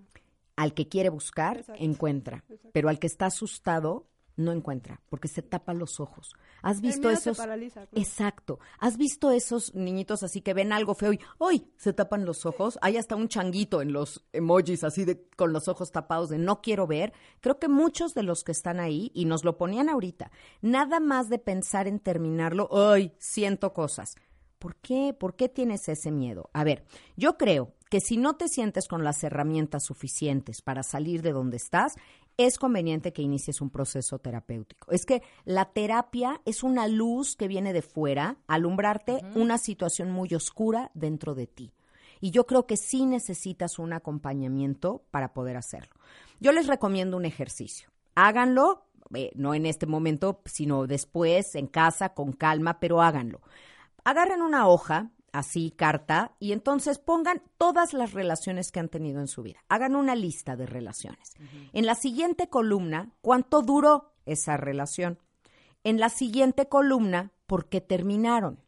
[0.55, 1.83] Al que quiere buscar, Exacto.
[1.83, 2.43] encuentra.
[2.73, 4.05] Pero al que está asustado,
[4.35, 6.33] no encuentra, porque se tapa los ojos.
[6.61, 7.37] ¿Has el visto te esos?
[7.37, 7.85] paraliza.
[7.85, 8.01] claro.
[8.01, 8.59] Exacto.
[8.79, 11.67] ¿Has visto esos niñitos así que ven algo feo y ¡ay!
[11.77, 12.79] se tapan los ojos?
[12.81, 16.61] Hay hasta un changuito en los emojis así de con los ojos tapados de no
[16.61, 17.13] quiero ver.
[17.41, 21.29] Creo que muchos de los que están ahí y nos lo ponían ahorita, nada más
[21.29, 23.13] de pensar en terminarlo, ¡ay!
[23.19, 24.15] siento cosas.
[24.57, 25.13] ¿Por qué?
[25.13, 26.49] ¿Por qué tienes ese miedo?
[26.53, 26.85] A ver,
[27.17, 31.57] yo creo que si no te sientes con las herramientas suficientes para salir de donde
[31.57, 31.93] estás,
[32.37, 34.91] es conveniente que inicies un proceso terapéutico.
[34.91, 40.11] Es que la terapia es una luz que viene de fuera a alumbrarte una situación
[40.11, 41.73] muy oscura dentro de ti.
[42.19, 45.93] Y yo creo que sí necesitas un acompañamiento para poder hacerlo.
[46.39, 47.89] Yo les recomiendo un ejercicio.
[48.15, 53.41] Háganlo, eh, no en este momento, sino después, en casa, con calma, pero háganlo.
[54.05, 59.27] Agarren una hoja, así, carta, y entonces pongan todas las relaciones que han tenido en
[59.27, 59.59] su vida.
[59.67, 61.33] Hagan una lista de relaciones.
[61.73, 65.19] En la siguiente columna, ¿cuánto duró esa relación?
[65.83, 68.59] En la siguiente columna, ¿por qué terminaron?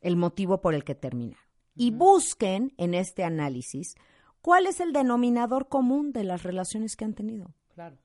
[0.00, 1.44] El motivo por el que terminaron.
[1.76, 3.94] Y busquen en este análisis
[4.40, 7.98] cuál es el denominador común de las relaciones que han tenido Claro.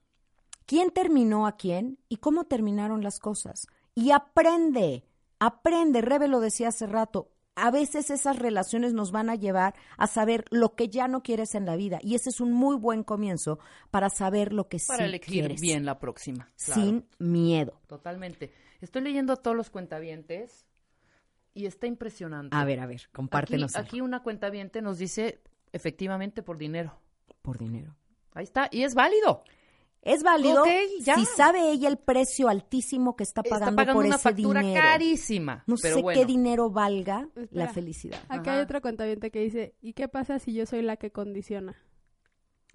[0.67, 3.65] quién terminó a quién y cómo terminaron las cosas.
[3.95, 5.05] Y aprende,
[5.39, 10.07] aprende, Rebe lo decía hace rato, a veces esas relaciones nos van a llevar a
[10.07, 13.03] saber lo que ya no quieres en la vida y ese es un muy buen
[13.03, 13.59] comienzo
[13.91, 15.61] para saber lo que Para sí elegir quieres.
[15.61, 16.51] bien la próxima.
[16.65, 16.81] claro.
[16.81, 17.79] Sin miedo.
[17.87, 18.51] Totalmente.
[18.81, 20.65] Estoy leyendo a todos los cuentavientes
[21.53, 22.55] y está impresionante.
[22.55, 26.99] A ver, a ver, compártenos Aquí, aquí una cuentaviente nos dice efectivamente por dinero.
[27.41, 27.95] por dinero.
[28.33, 28.67] Ahí está.
[28.71, 29.43] Y es válido.
[30.05, 30.63] Es válido
[31.01, 31.15] ya.
[31.15, 34.61] si sabe ella el precio altísimo que está pagando, está pagando por una ese factura
[34.61, 34.81] dinero.
[34.85, 35.63] carísima.
[35.65, 36.19] No pero sé bueno.
[36.19, 38.19] qué dinero valga la felicidad.
[38.27, 38.57] Aquí Ajá.
[38.57, 41.75] hay otra cuentaviente que dice, ¿y qué pasa si yo soy la que condiciona?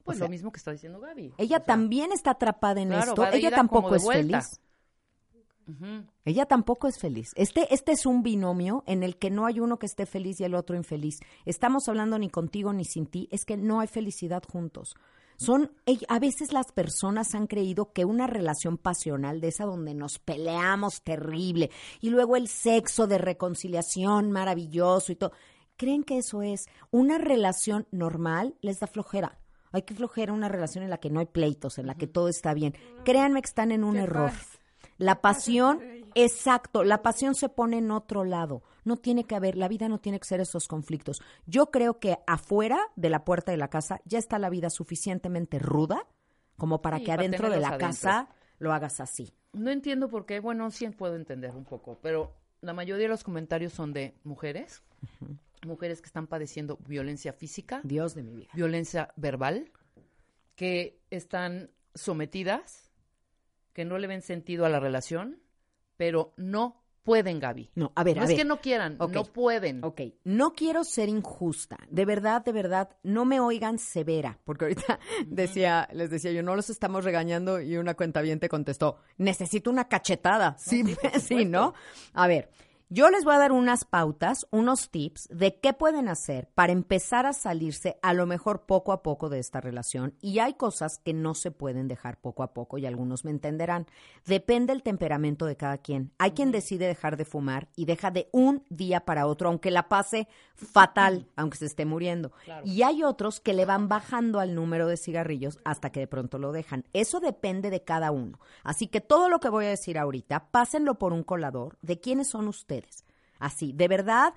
[0.04, 1.34] Pues O sea, lo mismo que está diciendo Gaby.
[1.36, 3.26] Ella O sea, también está atrapada en claro, esto.
[3.30, 4.40] Ella tampoco es vuelta.
[4.40, 4.60] feliz.
[6.24, 7.28] Ella tampoco es feliz.
[7.34, 10.44] Este, este es un binomio en el que no hay uno que esté feliz y
[10.44, 11.20] el otro infeliz.
[11.44, 13.28] Estamos hablando ni contigo ni sin ti.
[13.30, 14.94] Es que no hay felicidad juntos.
[15.38, 15.70] Son,
[16.08, 21.02] a veces las personas han creído que una relación pasional de esa donde nos peleamos
[21.02, 21.70] terrible
[22.00, 25.30] y luego el sexo de reconciliación maravilloso y todo,
[25.76, 29.38] creen que eso es una relación normal, les da flojera.
[29.70, 32.28] Hay que flojera una relación en la que no hay pleitos, en la que todo
[32.28, 32.74] está bien.
[33.04, 34.30] Créanme que están en un error.
[34.30, 34.58] paz.
[34.96, 35.80] La pasión,
[36.16, 38.64] exacto, la pasión se pone en otro lado.
[38.88, 41.20] No tiene que haber, la vida no tiene que ser esos conflictos.
[41.46, 45.58] Yo creo que afuera de la puerta de la casa ya está la vida suficientemente
[45.58, 46.06] ruda
[46.56, 47.86] como para Sí, que para adentro de la adentro.
[47.88, 49.32] casa lo hagas así.
[49.52, 50.40] No entiendo por qué.
[50.40, 54.82] Bueno, sí puedo entender un poco, pero la mayoría de los comentarios son de mujeres
[55.66, 58.50] mujeres que están padeciendo violencia física, Dios de mi vida.
[58.54, 59.70] violencia verbal,
[60.54, 62.90] que están sometidas,
[63.72, 65.40] que no le ven sentido a la relación,
[65.96, 67.70] pero no pueden, Gaby.
[67.74, 68.36] No, a ver, no a es ver.
[68.36, 69.82] que no quieran, no pueden.
[69.82, 71.78] Ok, no quiero ser injusta.
[71.88, 74.38] De verdad, de verdad, no me oigan severa.
[74.44, 78.50] Porque ahorita decía, les decía yo, no los estamos regañando y una cuenta bien te
[78.50, 80.56] contestó, necesito una cachetada.
[80.58, 80.84] Sí,
[81.18, 81.72] sí, ¿no?
[82.12, 82.50] A ver,
[82.90, 87.26] yo les voy a dar unas pautas, unos tips de qué pueden hacer para empezar
[87.26, 90.14] a salirse a lo mejor poco a poco de esta relación.
[90.22, 93.86] Y hay cosas que no se pueden dejar poco a poco y algunos me entenderán.
[94.24, 96.12] Depende el temperamento de cada quien.
[96.16, 99.90] Hay quien decide dejar de fumar y deja de un día para otro, aunque la
[99.90, 102.32] pase fatal, aunque se esté muriendo.
[102.64, 106.38] Y hay otros que le van bajando al número de cigarrillos hasta que de pronto
[106.38, 106.84] lo dejan.
[106.94, 108.40] Eso depende de cada uno.
[108.64, 112.28] Así que todo lo que voy a decir ahorita, pásenlo por un colador de quiénes
[112.28, 112.77] son ustedes.
[113.38, 114.34] Así, de verdad,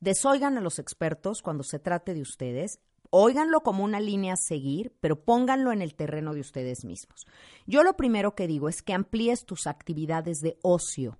[0.00, 2.80] desoigan a los expertos cuando se trate de ustedes.
[3.10, 7.26] Óiganlo como una línea a seguir, pero pónganlo en el terreno de ustedes mismos.
[7.66, 11.18] Yo lo primero que digo es que amplíes tus actividades de ocio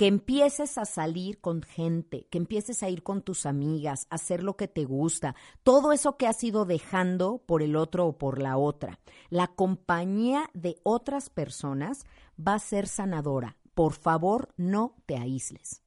[0.00, 4.42] que empieces a salir con gente, que empieces a ir con tus amigas, a hacer
[4.42, 8.40] lo que te gusta, todo eso que has ido dejando por el otro o por
[8.40, 8.98] la otra.
[9.28, 12.06] La compañía de otras personas
[12.38, 13.58] va a ser sanadora.
[13.74, 15.82] Por favor, no te aísles.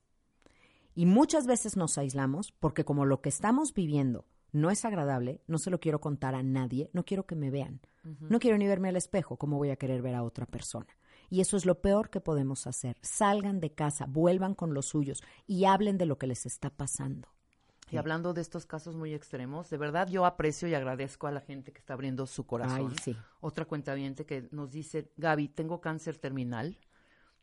[0.96, 5.58] Y muchas veces nos aislamos porque como lo que estamos viviendo no es agradable, no
[5.58, 7.82] se lo quiero contar a nadie, no quiero que me vean.
[8.20, 10.88] No quiero ni verme al espejo, ¿cómo voy a querer ver a otra persona?
[11.30, 12.98] Y eso es lo peor que podemos hacer.
[13.02, 17.30] Salgan de casa, vuelvan con los suyos y hablen de lo que les está pasando.
[17.90, 21.42] Y hablando de estos casos muy extremos, de verdad yo aprecio y agradezco a la
[21.42, 22.92] gente que está abriendo su corazón.
[22.92, 23.18] Ay, sí.
[23.40, 26.78] Otra cuenta que nos dice, Gaby, tengo cáncer terminal,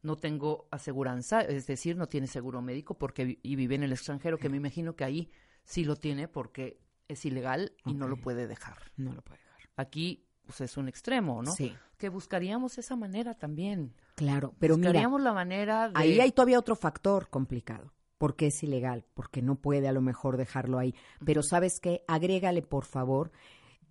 [0.02, 4.38] no tengo aseguranza, es decir, no tiene seguro médico porque y vive en el extranjero,
[4.38, 5.30] que me imagino que ahí
[5.64, 8.78] sí lo tiene porque es ilegal y no lo puede dejar.
[8.96, 9.70] No lo puede dejar.
[9.76, 11.52] Aquí pues es un extremo, ¿no?
[11.52, 11.72] Sí.
[11.96, 13.94] Que buscaríamos esa manera también.
[14.16, 17.92] Claro, pero mira, buscaríamos la manera de ahí hay todavía otro factor complicado.
[18.18, 20.94] Porque es ilegal, porque no puede a lo mejor dejarlo ahí.
[21.24, 23.32] Pero sabes qué, agrégale por favor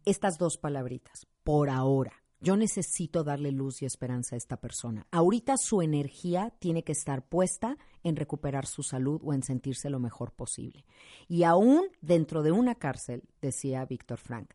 [0.06, 2.19] estas dos palabritas, por ahora.
[2.42, 5.06] Yo necesito darle luz y esperanza a esta persona.
[5.12, 10.00] Ahorita su energía tiene que estar puesta en recuperar su salud o en sentirse lo
[10.00, 10.86] mejor posible.
[11.28, 14.52] Y aún dentro de una cárcel, decía Víctor Frank,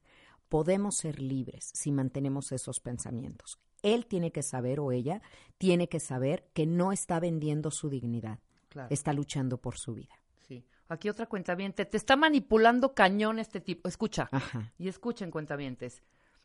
[0.48, 3.58] podemos ser libres si mantenemos esos pensamientos.
[3.82, 5.20] Él tiene que saber o ella
[5.58, 8.38] tiene que saber que no está vendiendo su dignidad,
[8.70, 8.88] Claro.
[8.90, 10.18] está luchando por su vida.
[10.48, 10.64] Sí.
[10.88, 11.84] Aquí otra cuentaviente.
[11.84, 13.88] Te está manipulando cañón este tipo.
[13.88, 14.28] Escucha.
[14.32, 14.72] Ajá.
[14.78, 16.02] Y escuchen, cuentavientes.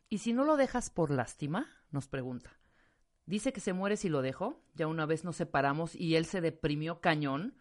[0.09, 1.67] ¿Y si no lo dejas por lástima?
[1.91, 2.51] Nos pregunta.
[3.25, 4.59] Dice que se muere si lo dejo.
[4.73, 7.55] Ya una vez nos separamos y él se deprimió cañón.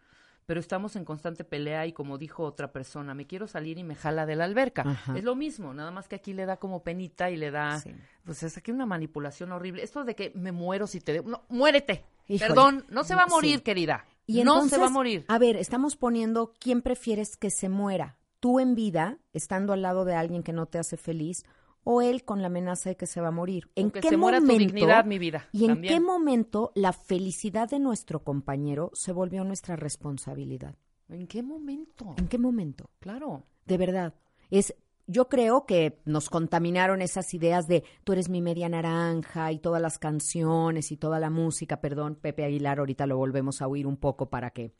[0.47, 3.93] Pero estamos en constante pelea y como dijo otra persona, me quiero salir y me
[3.93, 4.81] jala de la alberca.
[4.81, 5.15] Ajá.
[5.15, 7.79] Es lo mismo, nada más que aquí le da como penita y le da...
[7.79, 7.93] Sí.
[8.23, 9.83] Pues es aquí una manipulación horrible.
[9.83, 11.21] Esto de que me muero si te...
[11.21, 12.03] No, muérete.
[12.27, 12.47] Híjole.
[12.47, 13.63] Perdón, no se va a morir, Sí.
[13.63, 14.07] querida.
[14.25, 15.23] Y no se va a morir.
[15.27, 18.17] A ver, estamos poniendo quién prefieres que se muera.
[18.39, 21.45] Tú en vida, estando al lado de alguien que no te hace feliz,
[21.83, 23.69] o él con la amenaza de que se va a morir.
[23.75, 24.63] ¿En qué se muera tu momento?
[24.63, 25.93] dignidad, mi vida, ¿Y en también.
[25.93, 30.75] qué momento la felicidad de nuestro compañero se volvió nuestra responsabilidad?
[31.09, 32.13] ¿En qué momento?
[32.17, 32.89] ¿En qué momento?
[32.99, 33.43] Claro.
[33.65, 34.13] De verdad.
[34.51, 34.75] Es,
[35.07, 39.81] yo creo que nos contaminaron esas ideas de tú eres mi media naranja y todas
[39.81, 41.81] las canciones y toda la música.
[41.81, 44.73] Perdón, Pepe Aguilar, ahorita lo volvemos a oír un poco para que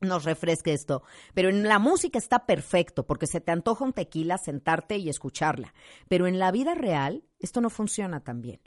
[0.00, 1.02] nos refresque esto.
[1.34, 5.74] Pero en la música está perfecto porque se te antoja un tequila, sentarte y escucharla.
[6.08, 8.60] Pero en la vida real esto no funciona tan bien.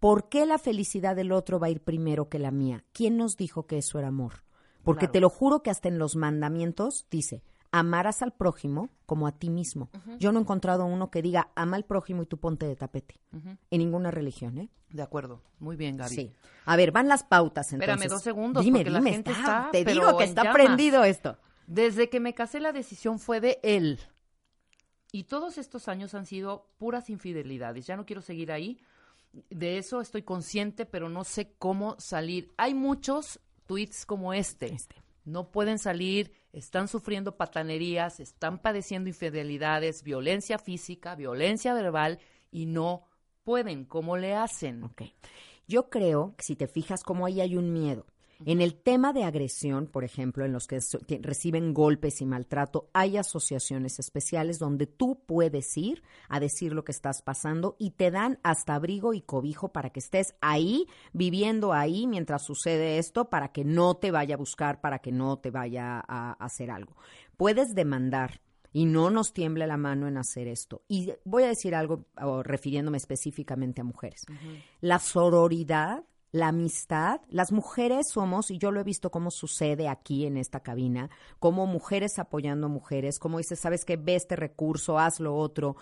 [0.00, 2.84] ¿Por qué la felicidad del otro va a ir primero que la mía?
[2.92, 4.44] ¿Quién nos dijo que eso era amor?
[4.84, 5.12] Porque Claro.
[5.12, 7.42] te lo juro que hasta en los mandamientos dice,
[7.78, 9.90] amarás al prójimo como a ti mismo.
[10.18, 13.20] Yo no he encontrado uno que diga, ama al prójimo y tú ponte de tapete.
[13.70, 14.68] En ninguna religión, ¿eh?
[14.90, 15.42] De acuerdo.
[15.58, 16.14] Muy bien, Gaby.
[16.14, 16.32] Sí.
[16.64, 17.94] A ver, van las pautas entonces.
[17.94, 20.42] Espérame dos segundos, Dime, porque la dime, gente está- está, Te pero digo que está
[20.44, 20.54] llamas.
[20.54, 21.38] prendido esto.
[21.66, 23.98] Desde que me casé la decisión fue de él.
[25.12, 27.86] Y todos estos años han sido puras infidelidades.
[27.86, 28.80] Ya no quiero seguir ahí.
[29.50, 32.52] De eso estoy consciente, pero no sé cómo salir.
[32.56, 34.72] Hay muchos tweets como este.
[34.72, 34.96] Este.
[35.24, 42.18] No pueden salir, están sufriendo patanerías, están padeciendo infidelidades, violencia física, violencia verbal
[42.50, 43.04] y no
[43.44, 43.84] pueden.
[43.84, 44.82] ¿Cómo le hacen?
[44.82, 45.02] Ok.
[45.68, 48.06] Yo creo que si te fijas cómo ahí hay un miedo.
[48.44, 50.80] En el tema de agresión, por ejemplo, en los que
[51.22, 56.92] reciben golpes y maltrato, hay asociaciones especiales donde tú puedes ir a decir lo que
[56.92, 62.06] estás pasando y te dan hasta abrigo y cobijo para que estés ahí, viviendo ahí
[62.06, 66.02] mientras sucede esto, para que no te vaya a buscar, para que no te vaya
[66.06, 66.96] a, hacer algo.
[67.36, 68.40] Puedes demandar
[68.72, 70.82] y no nos tiemble la mano en hacer esto.
[70.88, 72.04] Y voy a decir algo
[72.42, 74.26] refiriéndome específicamente a mujeres.
[74.80, 80.26] La sororidad, la amistad, las mujeres somos, y yo lo he visto cómo sucede aquí
[80.26, 84.98] en esta cabina, como mujeres apoyando a mujeres, como dices, sabes que ve este recurso,
[84.98, 85.76] haz lo otro,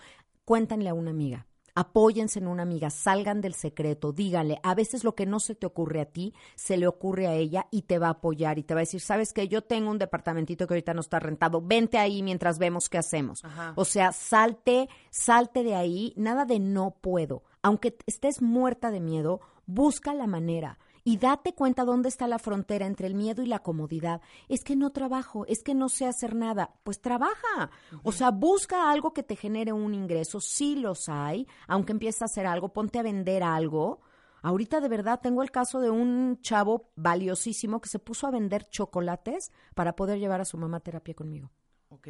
[0.44, 5.14] cuéntanle a una amiga apóyense en una amiga, salgan del secreto, díganle, a veces lo
[5.14, 8.08] que no se te ocurre a ti, se le ocurre a ella y te va
[8.08, 10.94] a apoyar y te va a decir, sabes que yo tengo un departamentito que ahorita
[10.94, 13.42] no está rentado, vente ahí mientras vemos qué hacemos.
[13.74, 17.42] O sea, salte, salte de ahí, nada de no puedo.
[17.62, 22.86] Aunque estés muerta de miedo, busca la manera y date cuenta dónde está la frontera
[22.86, 24.22] entre el miedo y la comodidad.
[24.48, 26.74] Es que no trabajo, es que no sé hacer nada.
[26.82, 27.70] Pues trabaja.
[28.02, 30.40] O sea, busca algo que te genere un ingreso.
[30.40, 34.00] Sí los hay, aunque empieces a hacer algo, ponte a vender algo.
[34.40, 38.66] Ahorita de verdad tengo el caso de un chavo valiosísimo que se puso a vender
[38.70, 41.50] chocolates para poder llevar a su mamá a terapia conmigo.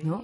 [0.03, 0.23] ¿no?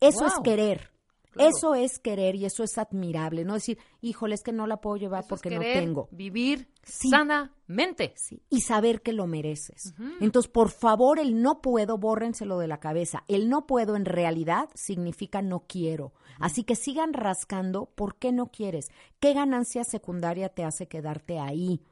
[0.00, 0.95] Eso es querer.
[1.38, 4.96] Eso es querer y eso es admirable, no decir, híjole, es que no la puedo
[4.96, 6.08] llevar porque no tengo.
[6.10, 8.14] Vivir sanamente.
[8.16, 8.42] Sí.
[8.48, 9.94] Y saber que lo mereces.
[10.20, 13.24] Entonces, por favor, el no puedo, bórrenselo de la cabeza.
[13.28, 16.12] El no puedo en realidad significa no quiero.
[16.38, 18.88] Así que sigan rascando por qué no quieres.
[19.20, 21.82] ¿Qué ganancia secundaria te hace quedarte ahí?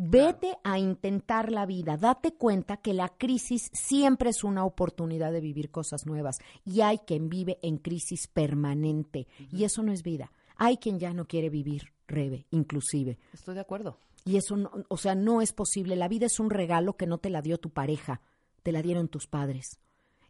[0.00, 5.40] Vete a intentar la vida, date cuenta que la crisis siempre es una oportunidad de
[5.40, 10.30] vivir cosas nuevas y hay quien vive en crisis permanente y eso no es vida.
[10.54, 13.18] Hay quien ya no quiere vivir, Rebe, inclusive.
[13.32, 13.98] Estoy de acuerdo.
[14.24, 15.96] Y eso, no, o sea, no es posible.
[15.96, 18.20] La vida es un regalo que no te la dio tu pareja,
[18.62, 19.80] te la dieron tus padres.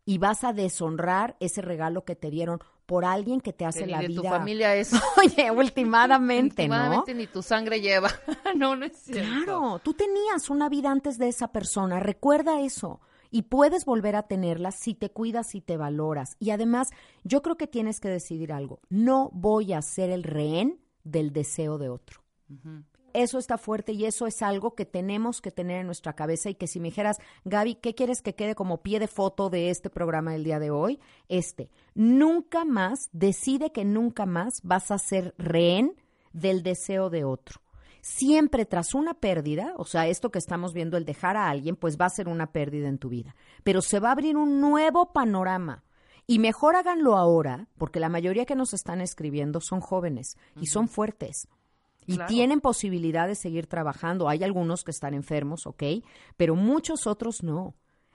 [0.06, 4.00] Y vas a deshonrar ese regalo que te dieron por alguien que te hace la
[4.00, 4.22] vida.
[4.22, 4.92] tu familia es.
[5.18, 7.04] Oye, últimamente, ¿no?
[7.14, 8.08] ni tu sangre lleva.
[8.56, 9.44] no, no es cierto.
[9.44, 13.02] Claro, tú tenías una vida antes de esa persona, recuerda eso.
[13.30, 16.36] Y puedes volver a tenerla si te cuidas y te valoras.
[16.38, 16.88] Y además,
[17.24, 18.80] yo creo que tienes que decidir algo.
[18.88, 22.22] No voy a ser el rehén del deseo de otro.
[23.14, 26.54] Eso está fuerte y eso es algo que tenemos que tener en nuestra cabeza y
[26.54, 29.90] que si me dijeras, Gaby, ¿qué quieres que quede como pie de foto de este
[29.90, 31.00] programa del día de hoy?
[31.28, 35.94] Este, nunca más, decide que nunca más vas a ser rehén
[36.32, 37.60] del deseo de otro.
[38.00, 41.98] Siempre tras una pérdida, o sea, esto que estamos viendo, el dejar a alguien, pues
[42.00, 43.34] va a ser una pérdida en tu vida.
[43.64, 45.84] Pero se va a abrir un nuevo panorama.
[46.26, 50.88] Y mejor háganlo ahora, porque la mayoría que nos están escribiendo son jóvenes y son
[50.88, 51.48] fuertes
[52.08, 54.28] y tienen posibilidad de seguir trabajando.
[54.30, 55.82] Hay algunos que están enfermos, ¿ok?
[56.36, 57.74] Pero muchos otros no.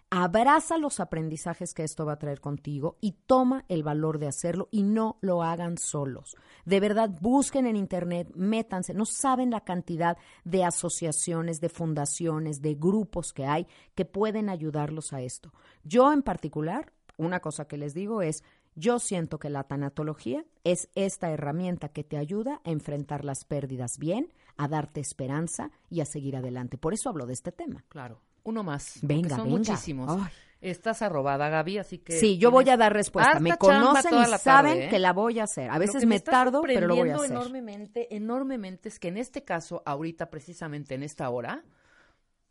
[0.10, 4.68] Abraza los aprendizajes que esto va a traer contigo y toma el valor de hacerlo
[4.72, 6.36] y no lo hagan solos.
[6.66, 8.94] De verdad, busquen en Internet, métanse.
[8.94, 15.14] No saben la cantidad de asociaciones, de fundaciones, de grupos que hay que pueden ayudarlos
[15.14, 15.52] a esto.
[15.84, 18.44] Yo en particular, una cosa que les digo es,
[18.76, 23.98] yo siento que la tanatología es esta herramienta que te ayuda a enfrentar las pérdidas
[23.98, 26.78] bien, a darte esperanza y a seguir adelante.
[26.78, 27.84] Por eso hablo de este tema.
[27.90, 28.22] Claro.
[28.44, 29.00] Uno más.
[29.02, 30.22] Venga, son muchísimos.
[30.60, 32.14] Estás arrobada, Gaby, así que...
[32.14, 33.40] Sí, yo voy a dar respuesta.
[33.40, 34.90] Me conocen y saben ¿eh?
[34.90, 35.70] que la voy a hacer.
[35.70, 37.32] A veces me, tardo, pero lo voy a hacer.
[37.32, 41.66] enormemente, enormemente es que en este caso, ahorita, precisamente en esta hora,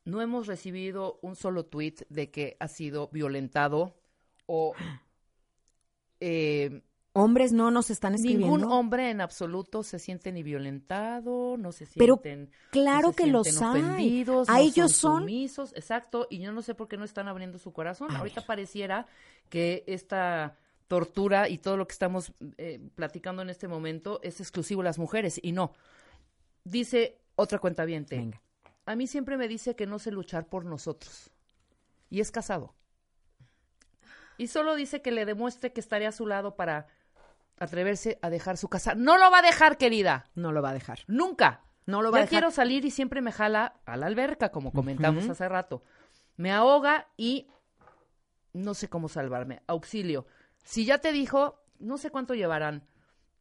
[0.05, 3.95] no hemos recibido un solo tweet de que ha sido violentado
[4.45, 4.75] o
[6.23, 6.83] eh,
[7.14, 8.47] Hombres no nos están escribiendo.
[8.47, 11.99] Ningún hombre en absoluto se siente ni violentado, no se sienten.
[11.99, 14.64] Pero claro que los ofendidos, hay.
[14.64, 15.29] A ellos son.
[15.29, 18.11] exacto, y yo no sé por qué no están abriendo su corazón.
[18.16, 19.07] Ahorita pareciera
[19.51, 20.57] que esta
[20.89, 24.99] tortura y todo lo que estamos eh, platicando en este momento es exclusivo de las
[24.99, 25.73] mujeres, y no.
[26.64, 28.41] Dice otra cuenta Venga.
[28.87, 31.31] A mí siempre me dice que no sé luchar por nosotros.
[32.09, 32.75] Y es casado.
[34.39, 36.87] Y solo dice que le demuestre que estaría a su lado para
[37.59, 38.95] atreverse a dejar su casa.
[38.95, 40.26] No lo va a dejar, querida.
[40.35, 41.01] No lo va a dejar.
[41.07, 41.62] Nunca.
[41.87, 42.30] No lo va a dejar.
[42.30, 45.83] quiero salir y siempre me jala a la alberca, como comentamos hace rato.
[46.37, 47.49] Me ahoga y
[48.53, 49.62] no sé cómo salvarme.
[49.66, 50.26] Auxilio.
[50.64, 52.87] Si ya te dijo, no sé cuánto llevarán,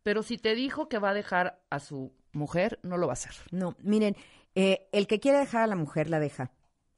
[0.04, 3.14] pero si te dijo que va a dejar a su mujer, no lo va a
[3.14, 3.34] hacer.
[3.52, 4.16] No, miren,
[4.56, 6.52] eh, el que quiere dejar a la mujer la deja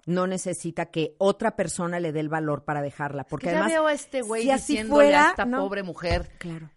[0.06, 3.24] no necesita que otra persona le dé el valor para dejarla.
[3.24, 6.32] Porque además, ya veo a este güey diciéndole a esta pobre mujer.
[6.38, 6.70] Claro.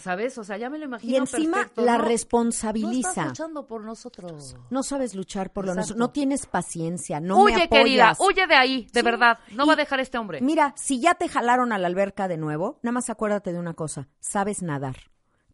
[0.00, 0.38] ¿Sabes?
[0.38, 1.12] O sea, ya me lo imagino.
[1.12, 3.08] Y encima la responsabiliza.
[3.08, 4.56] No estás luchando por nosotros.
[4.70, 5.96] No sabes luchar por nosotros.
[5.96, 7.18] No tienes paciencia.
[7.18, 7.84] No huye, me apoyas.
[7.84, 8.16] querida.
[8.20, 9.38] Huye de ahí, de verdad.
[9.52, 10.40] No va a dejar este hombre.
[10.42, 13.74] Mira, si ya te jalaron a la alberca de nuevo, nada más acuérdate de una
[13.74, 14.08] cosa.
[14.20, 14.96] Sabes nadar.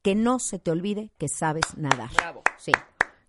[0.03, 2.11] Que no se te olvide que sabes nadar.
[2.17, 2.43] Bravo.
[2.59, 2.73] Sí,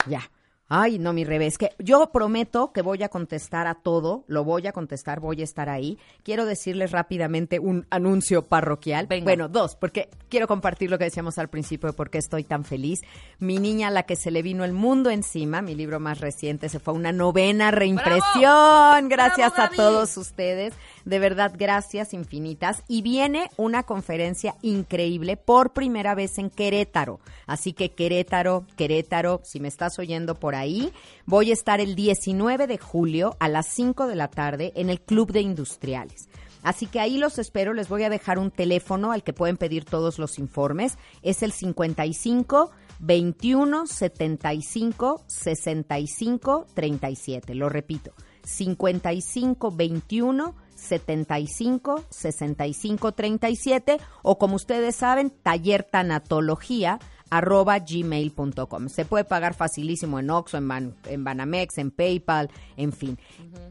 [0.08, 0.30] ya.
[0.70, 1.58] Ay, no, mi revés.
[1.58, 5.44] Que yo prometo que voy a contestar a todo, lo voy a contestar, voy a
[5.44, 6.00] estar ahí.
[6.24, 9.08] Quiero decirles rápidamente un anuncio parroquial.
[9.24, 12.64] Bueno, dos, porque quiero compartir lo que decíamos al principio de por qué estoy tan
[12.64, 13.02] feliz.
[13.40, 16.80] Mi niña, la que se le vino el mundo encima, mi libro más reciente, se
[16.80, 19.10] fue a una novena reimpresión.
[19.10, 20.74] Gracias a todos ustedes.
[21.06, 22.84] De verdad, gracias infinitas.
[22.88, 27.20] Y viene una conferencia increíble por primera vez en Querétaro.
[27.46, 30.92] Así que Querétaro, Querétaro, si me estás oyendo por ahí.
[31.26, 35.02] Voy a estar el 19 de julio a las 5 de la tarde en el
[35.02, 36.30] Club de Industriales.
[36.64, 39.84] Así que ahí los espero, les voy a dejar un teléfono al que pueden pedir
[39.84, 40.98] todos los informes.
[41.22, 47.56] Es el 55 21 75 65 37.
[47.56, 57.00] Lo repito, 55 21 75 65 37 o como ustedes saben, taller tanatología
[57.34, 58.90] arroba gmail.com.
[58.90, 63.18] Se puede pagar facilísimo en Oxxo, en, en Banamex, en PayPal, en fin.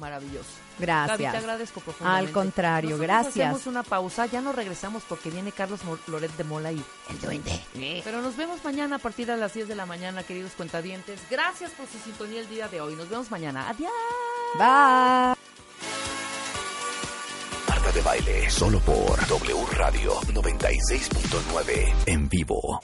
[0.02, 0.50] Maravilloso.
[0.80, 1.20] Gracias.
[1.20, 2.28] Gaby, te agradezco profundamente.
[2.28, 3.36] Al contrario, Nosotros gracias.
[3.46, 8.02] Hacemos una pausa, ya no regresamos porque viene Carlos Loret de Mola y el duende.
[8.04, 11.22] Pero nos vemos mañana a partir de las 10 de la mañana, queridos cuentadientes.
[11.30, 12.96] Gracias por su sintonía el día de hoy.
[12.96, 13.70] Nos vemos mañana.
[13.70, 13.92] Adiós.
[14.56, 15.36] Bye.
[17.70, 22.82] Marta de baile, solo por W Radio 96.9 en vivo.